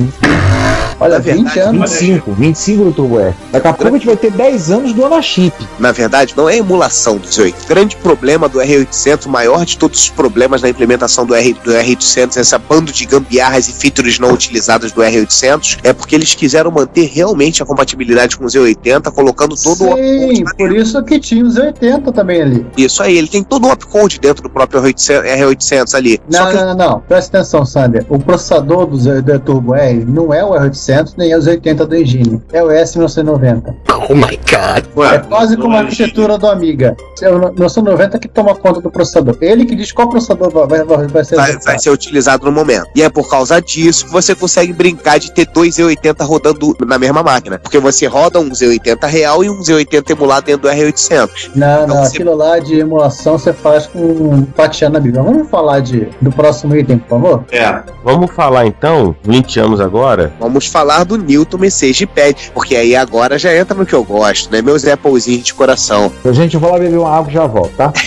[1.01, 1.91] Olha, verdade, 20 anos.
[1.93, 3.35] 25, 25 do Turbo R.
[3.53, 5.55] Daqui a pouco a gente vai ter 10 anos do Anachip.
[5.79, 7.55] Na verdade, não é emulação do Z8.
[7.65, 11.53] O grande problema do R800, o maior de todos os problemas na implementação do, R,
[11.65, 16.35] do R800, essa bando de gambiarras e features não utilizadas do R800, é porque eles
[16.35, 21.19] quiseram manter realmente a compatibilidade com o Z80, colocando todo o Sim, por isso que
[21.21, 22.67] tinha os 80 também ali.
[22.77, 26.21] Isso aí, ele tem todo o opcode dentro do próprio R800, R800 ali.
[26.31, 27.01] Não, Só que não, não, não.
[27.01, 28.05] Presta atenção, Sander.
[28.09, 31.87] O processador do, Z- do Turbo R não é o R800 nem é os 80
[31.87, 32.43] do Engine.
[32.53, 33.75] É o S1990.
[34.09, 34.85] Oh my god.
[35.13, 36.97] É quase como a arquitetura do Amiga.
[37.23, 39.37] É o 1990 que toma conta do processador.
[39.41, 42.87] Ele que diz qual processador vai, vai, vai ser Vai, vai ser utilizado no momento.
[42.95, 46.99] E é por causa disso que você consegue brincar de ter dois Z80 rodando na
[46.99, 47.59] mesma máquina.
[47.59, 51.51] Porque você roda um Z80 real e um Z80 emulado dentro do R800.
[51.55, 55.23] Não, Então não, você- aquilo lá de emulação você faz com fatiando a Bíblia.
[55.23, 57.45] Vamos falar de, do próximo item, por favor?
[57.53, 57.83] É.
[58.05, 63.39] Vamos falar então, 20 anos agora, Vamos falar do Newton Message Pad, porque aí agora
[63.39, 64.63] já entra no que eu gosto, né?
[64.63, 66.11] Meus Applezinhos de coração.
[66.33, 67.93] Gente, eu vou lá beber uma água e já volto, tá?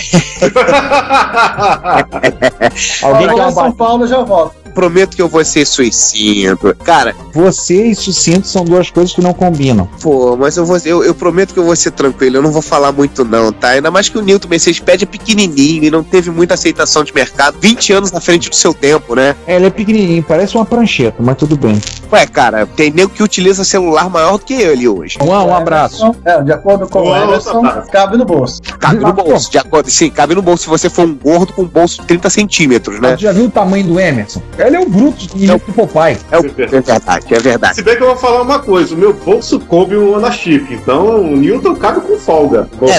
[3.02, 4.62] Alguém em São Paulo já volto.
[4.74, 6.58] Prometo que eu vou ser suicínio.
[6.82, 9.86] Cara, Você e sucinto são duas coisas que não combinam.
[10.00, 12.62] pô, mas eu, vou, eu, eu prometo que eu vou ser tranquilo, eu não vou
[12.62, 13.68] falar muito não, tá?
[13.68, 17.14] Ainda mais que o Newton Message Pad é pequenininho e não teve muita aceitação de
[17.14, 17.58] mercado.
[17.60, 19.36] 20 anos na frente do seu tempo, né?
[19.46, 21.78] É, ele é pequenininho, parece uma prancheta, mas tudo bem.
[22.10, 25.18] Ué, cara, tem nego que utiliza celular maior do que ele hoje.
[25.20, 26.14] Um, um abraço.
[26.24, 28.60] É, de acordo com o Emerson, cabe no bolso.
[28.78, 29.90] Cabe no bolso, de acordo.
[29.90, 33.00] Sim, cabe no bolso se você for um gordo com um bolso de 30 centímetros,
[33.00, 33.16] né?
[33.18, 34.42] Já viu o tamanho do Emerson?
[34.58, 36.16] Ele é o bruto e o Popeye.
[36.30, 37.74] É, o- é verdade, é verdade.
[37.76, 41.20] Se bem que eu vou falar uma coisa, o meu bolso coube um Anachip, então
[41.20, 42.68] o Newton cabe com folga.
[42.82, 42.98] É,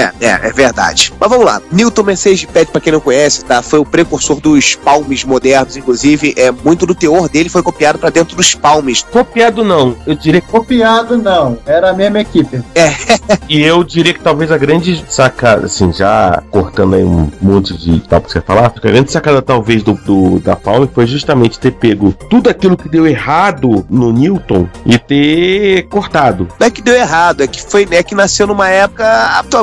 [0.00, 1.12] é, é, é verdade.
[1.18, 1.60] Mas vamos lá.
[1.72, 3.62] Newton Message Pad, pra quem não conhece, tá?
[3.62, 8.10] Foi o precursor dos palmes modernos, inclusive, é muito do teor dele foi copiado pra
[8.10, 8.85] dentro dos palmes.
[9.10, 12.60] Copiado não, eu diria que Copiado não, era a mesma equipe.
[13.48, 18.00] E eu diria que talvez a grande sacada, assim, já cortando aí um monte de
[18.00, 21.72] tal pra você falar, a grande sacada talvez do, do- da Palme foi justamente ter
[21.72, 26.48] pego tudo aquilo que deu errado no Newton e ter cortado.
[26.58, 29.04] Não é que deu errado, é que foi, é que nasceu numa época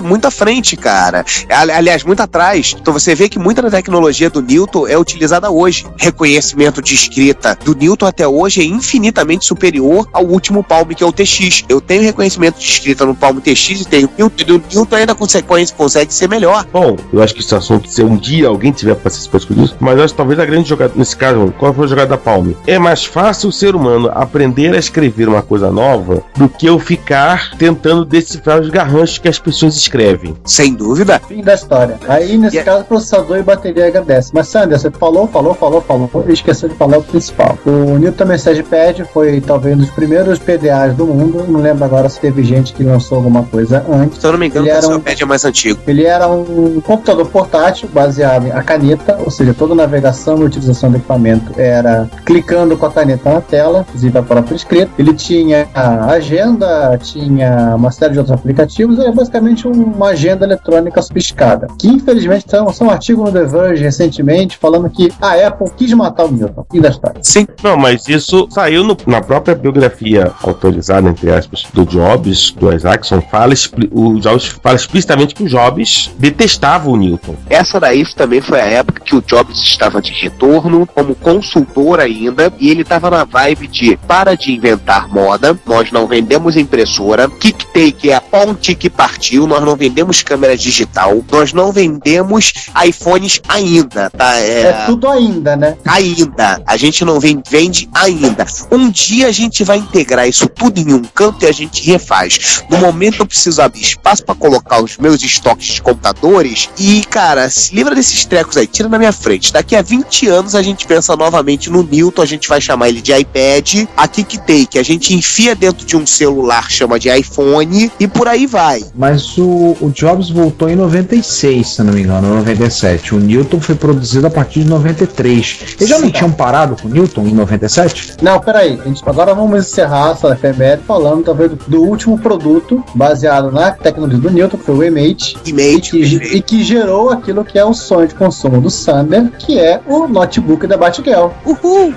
[0.04, 1.26] muito à frente, cara.
[1.50, 2.76] Ali- Aliás, muito atrás.
[2.80, 5.86] Então você vê que muita da tecnologia do Newton é utilizada hoje.
[5.98, 8.66] Reconhecimento de escrita do Newton até hoje é
[9.14, 11.66] infinitamente superior ao último Palm, que é o TX.
[11.70, 15.16] Eu tenho reconhecimento de escrita no Palm TX e tenho Newton, e o Newton ainda
[15.16, 16.66] consequência consegue ser melhor.
[16.74, 19.97] Bom, eu acho que esse assunto, se um dia alguém tiver participado com isso, mas
[19.97, 22.57] eu acho que talvez a grande jogada, nesse caso, qual foi a jogada da Palme?
[22.66, 26.80] É mais fácil o ser humano aprender a escrever uma coisa nova do que eu
[26.80, 30.36] ficar tentando decifrar os garranchos que as pessoas escrevem.
[30.45, 31.22] Sem dúvida.
[31.28, 31.99] Fim da história.
[32.07, 32.72] Aí, nesse Yeah.
[32.72, 34.32] caso, processador e bateria agradece.
[34.34, 37.57] Mas, Sander, você falou, falou, falou, falou e esqueceu de falar o principal.
[37.66, 38.64] O Newton Message
[39.06, 41.45] Foi talvez um dos primeiros PDAs do mundo.
[41.47, 44.20] Não lembro agora se teve gente que lançou alguma coisa antes.
[44.20, 45.80] Se eu não me engano, Ele o era um- é mais antigo.
[45.88, 50.43] Ele era um computador portátil baseado em a caneta, ou seja, toda a navegação e
[50.43, 54.91] utilização do equipamento era clicando com a caneta na tela, inclusive a própria escrita.
[54.97, 61.01] Ele tinha a agenda, tinha uma série de outros aplicativos, era basicamente uma agenda eletrônica
[61.01, 61.68] sofisticada.
[61.78, 65.91] Que infelizmente são, são um artigo no The Verge recentemente falando que a Apple quis
[65.93, 66.66] matar o Newton.
[66.72, 67.20] Fim da história.
[67.22, 67.47] Sim.
[67.64, 73.22] Não, mas isso saiu no- na própria biografia autorizada, entre aspas, do Jobs, do Isaacson,
[73.22, 73.54] fala,
[73.91, 77.36] o Jobs fala explicitamente que o Jobs detestava o Newton.
[77.50, 82.52] Essa daí também foi a época que o Jobs estava de retorno, como consultor ainda,
[82.60, 88.10] e ele estava na vibe de para de inventar moda, nós não vendemos impressora, KickTake
[88.10, 92.54] é a ponte que partiu, nós não vendemos câmera digital, nós não vendemos
[92.86, 94.36] iPhones ainda, tá?
[94.38, 95.78] É, tudo ainda, né?
[95.86, 96.62] ainda.
[96.66, 98.46] A gente não vem- vende ainda.
[98.72, 102.64] Um dia a gente vai integrar isso tudo em um canto e a gente refaz.
[102.70, 107.50] No momento eu preciso abrir espaço para colocar os meus estoques de computadores e, cara,
[107.50, 109.54] se livra desses trecos aí, tira na minha frente.
[109.54, 113.02] Daqui a 20 anos a gente pensa novamente no Newton, a gente vai chamar ele
[113.02, 118.08] de iPad, a KickTake a gente enfia dentro de um celular, chama de iPhone e
[118.08, 118.84] por aí vai.
[118.96, 123.16] Mas o, o Jobs voltou em 96, se não me engano, ou 97.
[123.16, 125.60] O Newton foi produzido a partir de 93.
[125.80, 128.18] Eles já não tinham parado com o Newton em 97?
[128.22, 128.73] Não, peraí.
[128.82, 133.72] A gente, agora vamos encerrar essa efeméride falando talvez do, do último produto baseado na
[133.72, 137.58] tecnologia do Newton, que foi o Emate, e Image, que, e que gerou aquilo que
[137.58, 141.30] é o sonho de consumo do Sander, que é o notebook da Batgirl.
[141.46, 141.94] Uhul!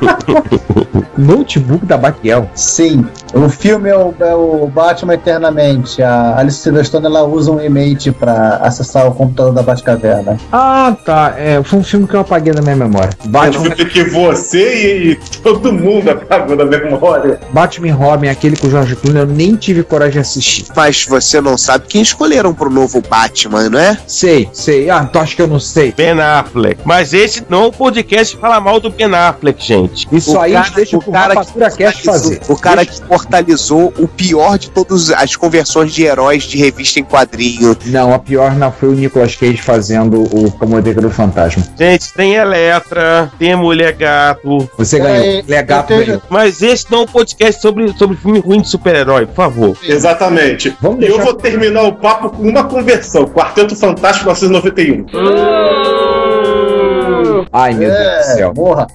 [1.16, 2.48] Notebook da Batiel.
[2.54, 3.06] Sim.
[3.34, 6.02] O filme é o, é o Batman Eternamente.
[6.02, 10.38] A Alice Silverstone ela usa um e-mail pra acessar o computador da Batcaverna.
[10.52, 11.34] Ah, tá.
[11.36, 13.10] É, foi um filme que eu apaguei da minha memória.
[13.26, 17.40] Batman, vi que você e todo mundo apagou da memória.
[17.50, 20.66] Batman Robin, aquele com o George Clooney, eu nem tive coragem de assistir.
[20.74, 23.98] Mas você não sabe quem escolheram pro novo Batman, não é?
[24.06, 24.88] Sei, sei.
[24.90, 25.92] Ah, tu acha que eu não sei?
[25.96, 26.80] Ben Affleck.
[26.84, 30.06] Mas esse não é um podcast que fala mal do Ben Affleck, gente.
[30.12, 32.40] Isso O aí cara- deixa o cara Rapatura Cast fazer.
[32.48, 37.04] O cara que imortalizou o pior de todas as conversões de heróis de revista em
[37.04, 37.76] quadrinho.
[37.86, 41.62] Não, a pior não foi o Nicolas Cage fazendo o Camoteca do Fantasma.
[41.78, 44.68] Gente, tem Eletra, tem Mulher Gato.
[44.76, 45.24] Você ganhou.
[45.24, 45.89] Ele é gato,
[46.28, 49.76] Mas esse não é um podcast sobre, sobre filme ruim de super-herói, por favor.
[49.82, 50.76] Exatamente.
[50.80, 53.26] Vamos E eu deixar- vou terminar o papo com uma conversão.
[53.26, 56.09] Quarteto Fantástico 1991.
[57.52, 58.52] Ai, meu Deus do É, céu.
[58.56, 58.86] morra.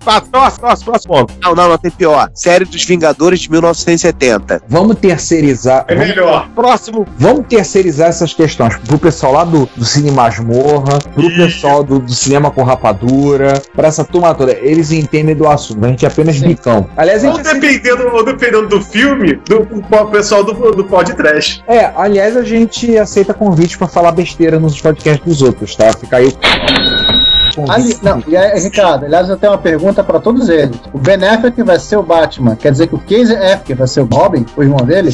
[0.00, 0.30] Próximo,
[0.60, 1.34] próximo, próximo ponto.
[1.42, 2.30] Não, não, não tem pior.
[2.34, 4.62] Série dos Vingadores de 1970.
[4.68, 5.84] Vamos terceirizar.
[5.88, 6.48] É vamos- melhor.
[6.54, 7.06] Próximo.
[7.18, 12.12] Vamos terceirizar essas questões pro pessoal lá do, do Cine Masmorra, pro pessoal do, do
[12.12, 14.52] Cinema com Rapadura, pra essa turma toda.
[14.52, 16.86] Eles entendem do assunto, a gente é apenas bicão.
[16.96, 20.84] Aliás, a Ou gente aceita- dependendo, ou dependendo do filme, do, do pessoal do, do
[20.84, 21.62] pod trash.
[21.66, 25.92] é, aliás, a gente aceita convite pra falar besteira nos podcasts dos outros, tá?
[25.92, 26.32] Fica aí.
[27.68, 30.76] Ali, não, e aí, Ricardo, aliás, eu tenho uma pergunta pra todos eles.
[30.92, 32.56] O Ben Affleck vai ser o Batman.
[32.56, 35.10] Quer dizer que o Casey Affleck vai ser o Robin, o irmão dele?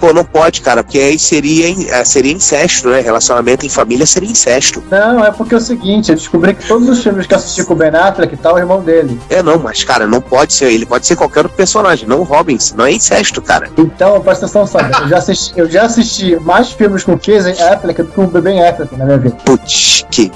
[0.00, 3.00] Pô, não pode, cara, porque aí seria, eh, seria incesto, né?
[3.00, 4.82] Relacionamento em família seria incesto.
[4.90, 7.64] Não, é porque é o seguinte, eu descobri que todos os filmes que eu assisti
[7.64, 9.20] com o Ben Affleck tá o irmão dele.
[9.30, 10.72] É, não, mas, cara, não pode ser.
[10.72, 12.58] Ele pode ser qualquer outro personagem, não o Robin.
[12.76, 13.68] Não é incesto, cara.
[13.76, 14.92] Então, presta atenção, sabe?
[15.02, 18.24] Eu já assisti, eu já assisti mais filmes com o Casey Affleck do que com
[18.24, 19.36] o Ben Affleck na minha vida.
[19.44, 20.30] Putz, que.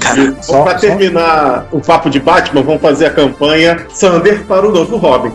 [0.00, 0.34] Cara.
[0.42, 4.72] Só- pra só- terminar o papo de Batman, vamos fazer a campanha Sander para o
[4.72, 5.32] novo Robin.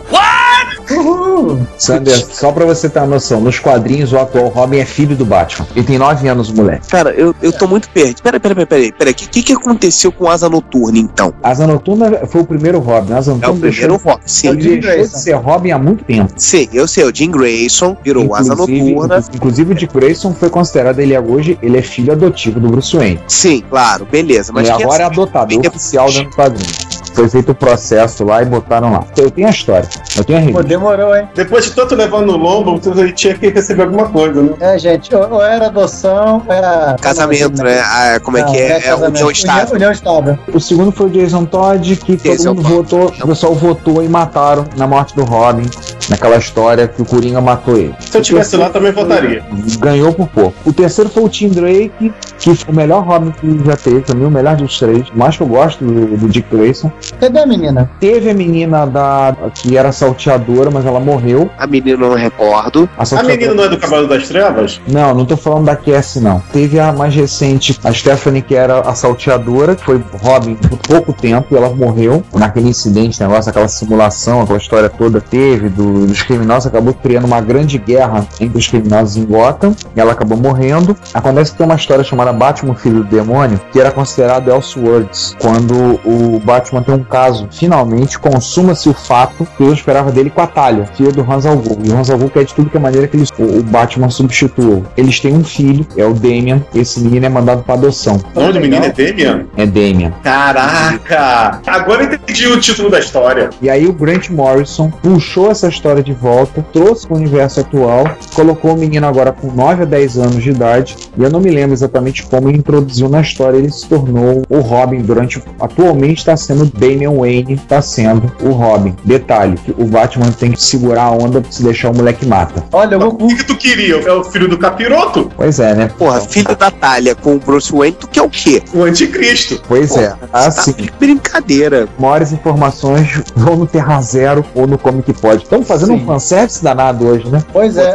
[0.90, 1.66] Uhul!
[1.78, 5.24] Sander, só pra você ter uma noção, nos quadrinhos o atual Robin é filho do
[5.24, 5.66] Batman.
[5.74, 6.88] Ele tem 9 anos, o moleque.
[6.88, 8.22] Cara, eu, eu tô muito perdido.
[8.22, 8.92] Pera, pera, pera, pera.
[8.92, 11.34] Pera, o que, que, que aconteceu com Asa Noturna, então?
[11.42, 13.12] Asa Noturna foi o primeiro Robin.
[13.14, 14.22] Asa É o Noturna primeiro deixou, Robin.
[14.26, 15.18] Sim, ele Jim deixou de Grayson.
[15.18, 16.32] ser Robin há muito tempo.
[16.36, 17.04] sim, eu sei.
[17.04, 19.24] O Jim Grayson virou Asa Inclusive- Noturna.
[19.34, 22.96] Inclusive o Dick Grayson foi considerado ele é hoje, ele é filho adotivo do Bruce
[22.96, 23.20] Wayne.
[23.26, 24.52] Sim, claro, beleza.
[24.52, 26.85] Mas e agora é adotado, é oficial dentro do quadrinho.
[27.16, 29.02] Foi feito o processo lá e botaram lá.
[29.16, 30.68] Eu tenho a história, eu tenho a Pô, revista.
[30.68, 31.26] demorou, hein?
[31.34, 34.50] Depois de tanto levar no lombo, você tinha que receber alguma coisa, né?
[34.60, 36.94] É, gente, ou, era adoção, ou era.
[37.00, 37.80] Casamento, né?
[37.80, 38.66] Ah, como é Não, que é?
[38.72, 39.08] É casamento.
[39.14, 39.74] união estável.
[39.74, 40.38] União estável.
[40.52, 42.74] O segundo foi o Jason Todd, que todo Jason mundo Todd.
[42.74, 45.64] votou, o pessoal votou e mataram na morte do Robin,
[46.08, 47.94] naquela história que o Coringa matou ele.
[48.00, 49.42] Se eu tivesse lá, também votaria.
[49.78, 50.54] Ganhou por pouco.
[50.64, 54.14] O terceiro foi o Tim Drake, que foi o melhor Robin que já teve, pra
[54.14, 55.08] mim, o melhor dos três.
[55.08, 56.90] O mais que eu gosto do, do Dick Grayson.
[57.20, 57.90] Cadê a menina?
[58.00, 61.50] Teve a menina da que era salteadora, mas ela morreu.
[61.58, 62.88] A menina eu não recordo.
[62.98, 64.80] A, A menina não é do Cavalo das Trevas?
[64.88, 66.40] Não, não tô falando da Cassie, não.
[66.52, 71.12] Teve a mais recente, a Stephanie, que era a salteadora, que foi Robin por pouco
[71.12, 76.22] tempo, e ela morreu naquele incidente, negócio, aquela simulação, aquela história toda teve do- dos
[76.22, 80.96] criminosos, acabou criando uma grande guerra entre os criminosos em Gotham, e ela acabou morrendo.
[81.14, 86.00] Acontece que tem uma história chamada Batman, Filho do Demônio, que era considerado Elseworlds, quando
[86.04, 90.46] o Batman tem um caso, finalmente consuma-se o fato que eu esperava dele com a
[90.46, 91.78] Talia, filha do Hans Al Ghul.
[91.84, 93.62] E o Hans Al Ghul quer de tudo que é maneira que eles, o, o
[93.62, 94.84] Batman substituiu.
[94.96, 98.20] Eles têm um filho, é o Damian, esse menino é mandado para adoção.
[98.34, 99.46] O nome do menino é Damian?
[99.56, 100.12] É Damian.
[100.22, 101.60] Caraca!
[101.66, 103.50] Agora eu entendi o título da história.
[103.60, 108.04] E aí o Grant Morrison puxou essa história de volta, trouxe para o universo atual,
[108.34, 111.50] colocou o menino agora com 9 a 10 anos de idade, e eu não me
[111.50, 115.42] lembro exatamente como ele introduziu na história, ele se tornou o Robin durante.
[115.60, 118.94] Atualmente está sendo Damian Wayne, está sendo o Robin.
[119.04, 122.64] Detalhe, que o Batman tem que segurar a onda pra se deixar o moleque mata.
[122.72, 123.96] Olha, o O que, que tu queria?
[123.96, 125.30] É o filho do capiroto?
[125.36, 125.90] Pois é, né?
[125.98, 128.62] Porra, filho da Talia com o Bruce Wayne, tu quer o quê?
[128.74, 129.60] O anticristo.
[129.68, 130.08] Pois é.
[130.10, 131.88] Tá Assim, de brincadeira.
[131.98, 135.42] maiores informações vão no Terra Zero ou no Comic Pod.
[135.42, 136.02] Estamos fazendo Sim.
[136.02, 137.42] um fanservice danado hoje, né?
[137.52, 137.94] Pois é.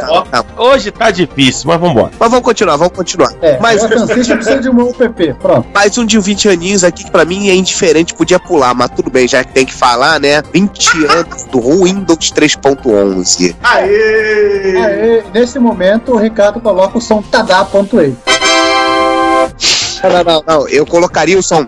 [0.56, 2.10] Hoje tá difícil, mas vambora.
[2.18, 3.32] Mas vamos continuar, vamos continuar.
[3.42, 5.34] É, Mas- Francisco precisa de um UPP.
[5.40, 5.66] Pronto.
[5.74, 9.10] Mais um de 20 aninhos aqui que pra mim é indiferente, podia pular, mas tudo
[9.10, 10.42] bem, já que tem que falar, né?
[10.52, 13.56] 20 anos do Windows 3.11.
[13.62, 14.76] Aê!
[14.76, 18.16] Aí, nesse momento, o Ricardo coloca o som tadá.ei.
[20.02, 21.64] Não, não, não, não, eu colocaria o som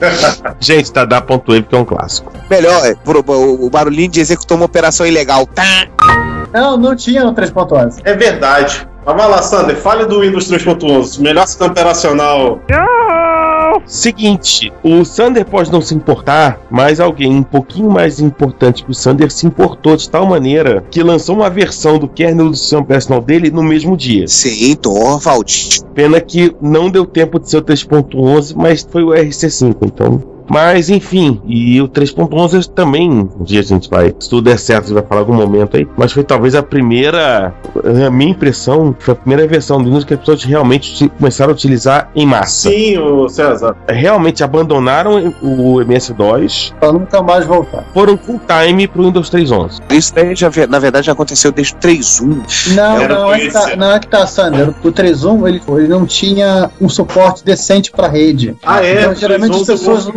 [0.60, 2.32] Gente, tá da ponto wave que é um clássico.
[2.50, 5.46] melhor, é, pro- o o barulhinho de executou uma operação ilegal.
[5.46, 5.86] Tá.
[6.52, 8.00] Não, não tinha no 3.11.
[8.04, 8.86] É verdade.
[9.04, 11.20] Mas vai lá, Sander, fale do Windows 3.11.
[11.20, 12.60] Melhor sistema operacional.
[13.86, 18.94] Seguinte, o Sander pode não se importar, mas alguém um pouquinho mais importante que o
[18.94, 23.22] Sander se importou de tal maneira que lançou uma versão do kernel do sistema operacional
[23.22, 24.26] dele no mesmo dia.
[24.28, 25.82] Sim, Torvald.
[25.94, 30.90] Pena que não deu tempo de ser o 3.11, mas foi o RC5, então mas,
[30.90, 34.86] enfim, e o 3.11 também, um dia a gente vai, se tudo der certo, a
[34.88, 37.54] gente vai falar em algum momento aí, mas foi talvez a primeira,
[38.06, 41.54] a minha impressão, foi a primeira versão do Linux que as pessoas realmente começaram a
[41.54, 42.70] utilizar em massa.
[42.70, 43.76] Sim, o César.
[43.88, 46.74] Realmente abandonaram o MS-DOS.
[46.78, 47.84] Pra nunca mais voltar.
[47.92, 49.80] Foram full time pro Windows 3.11.
[49.90, 52.74] Isso daí, já, na verdade, já aconteceu desde o 3.1.
[52.74, 54.70] Não, não é, que tá, não é que tá, Sander.
[54.82, 58.56] O 3.1 ele, ele não tinha um suporte decente pra rede.
[58.62, 59.00] Ah, é?
[59.00, 60.08] Então, geralmente as pessoas.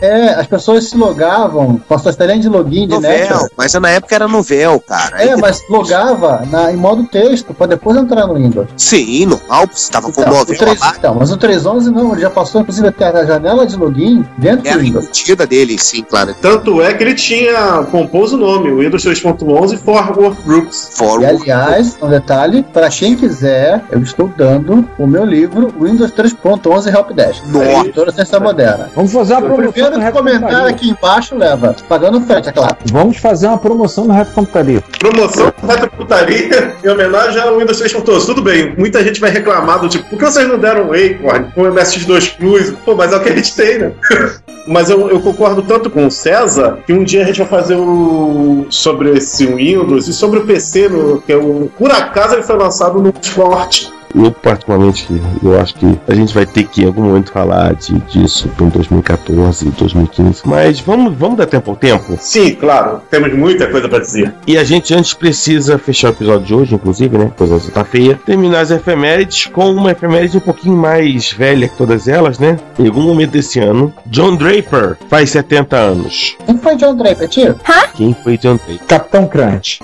[0.00, 3.90] É, as pessoas se logavam com a sua telinha de login de Novel, mas na
[3.90, 5.22] época era novel, cara.
[5.22, 8.68] É, mas logava na, em modo texto pra depois entrar no Windows.
[8.76, 10.94] Sim, normal, você tava com Então, novel o 3, lá.
[10.98, 14.66] então, mas o 311 não, ele já passou inclusive até a janela de login dentro
[14.66, 15.04] Era do Windows.
[15.04, 16.34] embutida dele, sim, claro.
[16.40, 20.90] Tanto é que ele tinha, compôs o nome, o Windows 3.11 for Workgroups.
[20.94, 26.10] For E aliás, um detalhe, para quem quiser, eu estou dando o meu livro Windows
[26.12, 27.42] 3.11 Helpdesk.
[27.46, 27.70] Nossa.
[27.80, 28.90] Editora Ciência Moderna.
[28.94, 30.70] Vamos fazer uma O primeiro no que Reto comentar Computaria.
[30.70, 32.76] aqui embaixo leva, pagando frete, é claro.
[32.86, 34.82] Vamos fazer uma promoção no Reto Computaria.
[34.98, 38.26] Promoção retrocutaria em homenagem ao Windows 3.11.
[38.26, 41.52] Tudo bem, muita gente vai reclamar do tipo, por que vocês não deram um Acorn,
[41.56, 42.70] um MSX2 Plus?
[42.84, 43.92] Pô, mas é o que a gente tem, né?
[44.66, 47.76] Mas eu, eu concordo tanto com o César que um dia a gente vai fazer
[47.76, 51.70] o sobre esse Windows e sobre o PC, no, que é o.
[51.78, 53.86] Por acaso ele foi lançado no Sport.
[54.14, 55.06] Eu, particularmente,
[55.42, 58.68] eu acho que a gente vai ter que em algum momento falar de, disso em
[58.68, 60.42] 2014 e 2015.
[60.44, 62.16] Mas vamos, vamos dar tempo ao tempo.
[62.20, 64.34] Sim, claro, temos muita coisa pra dizer.
[64.46, 67.32] E a gente antes precisa fechar o episódio de hoje, inclusive, né?
[67.36, 68.18] Pois você tá feia.
[68.24, 72.58] Terminar as efemérides com uma efeméride um pouquinho mais velha que todas elas, né?
[72.78, 76.36] Em algum momento desse ano, John Draper faz 70 anos.
[76.44, 77.56] Quem foi John Draper, tio?
[77.94, 78.86] Quem foi John Draper?
[78.86, 79.80] Capitão Crunch.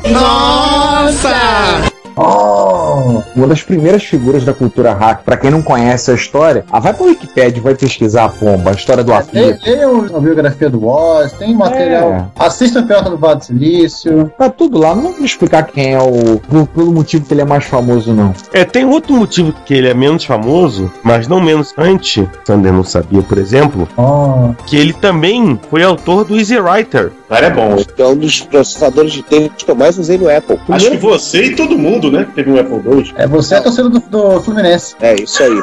[2.17, 3.23] Oh!
[3.37, 5.23] Uma das primeiras figuras da cultura hack.
[5.25, 8.71] Pra quem não conhece a história, ah, vai pra Wikipedia e vai pesquisar a pomba,
[8.71, 9.65] a história do Tem, Afito.
[9.65, 12.31] tem o- a biografia do Woz, tem material.
[12.39, 14.33] Assista o Piota do Vale do Silício.
[14.39, 16.39] Tá tudo lá, não vou explicar quem é o.
[16.49, 18.33] por- pelo motivo que ele é mais famoso, não.
[18.53, 22.85] É, tem outro motivo que ele é menos famoso, mas não menos antes, Sander não
[22.85, 24.55] sabia, por exemplo, Oh.
[24.67, 27.13] que ele também foi autor do Easy Writer.
[27.29, 27.77] Cara, é bom.
[27.99, 30.59] É um dos processadores de texto que eu mais usei no Apple.
[30.69, 32.27] Acho que você e todo mundo, né?
[32.35, 33.13] Teve um Apple II.
[33.17, 34.95] É você a torcida do, do Fluminense.
[35.01, 35.63] É isso aí.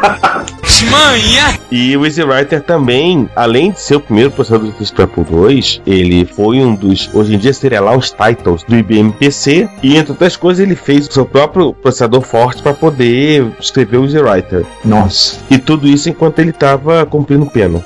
[0.89, 1.57] Manhã!
[1.71, 5.23] E o Easy Writer também, além de ser o primeiro processador de texto para Apple
[5.23, 9.69] II, ele foi um dos, hoje em dia seria lá os titles do IBM PC,
[9.81, 14.05] e entre outras coisas ele fez o seu próprio processador forte para poder escrever o
[14.05, 14.65] Easy Writer.
[14.83, 15.37] Nossa.
[15.49, 17.83] E tudo isso enquanto ele estava cumprindo pena.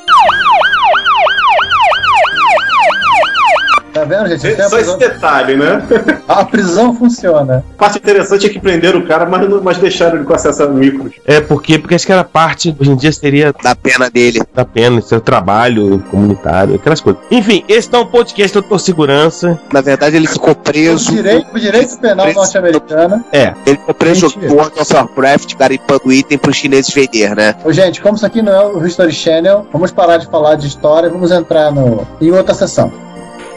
[3.93, 4.41] Tá vendo, gente?
[4.55, 5.81] Só esse prisão, detalhe, né?
[6.27, 7.64] a prisão funciona.
[7.76, 10.64] A parte interessante é que prenderam o cara, mas, não- mas deixaram ele com acesso
[10.64, 11.14] a micros.
[11.26, 14.41] É porque, porque acho que era parte, hoje em dia seria Da pena dele.
[14.53, 17.22] da pena, seu trabalho comunitário, aquelas coisas.
[17.31, 19.59] Enfim, esse é um podcast do Doutor Segurança.
[19.73, 21.11] Na verdade, ele ficou O preso.
[21.11, 22.39] direito, o direito penal Preso.
[22.39, 23.23] norte-americano.
[23.31, 27.55] É, Ele ficou preso no World of Warcraft, garimpando item pros chineses vender, né?
[27.64, 30.68] Ô, gente, como isso aqui não é o History Channel, vamos parar de falar de
[30.68, 32.91] história, vamos entrar no, em outra sessão.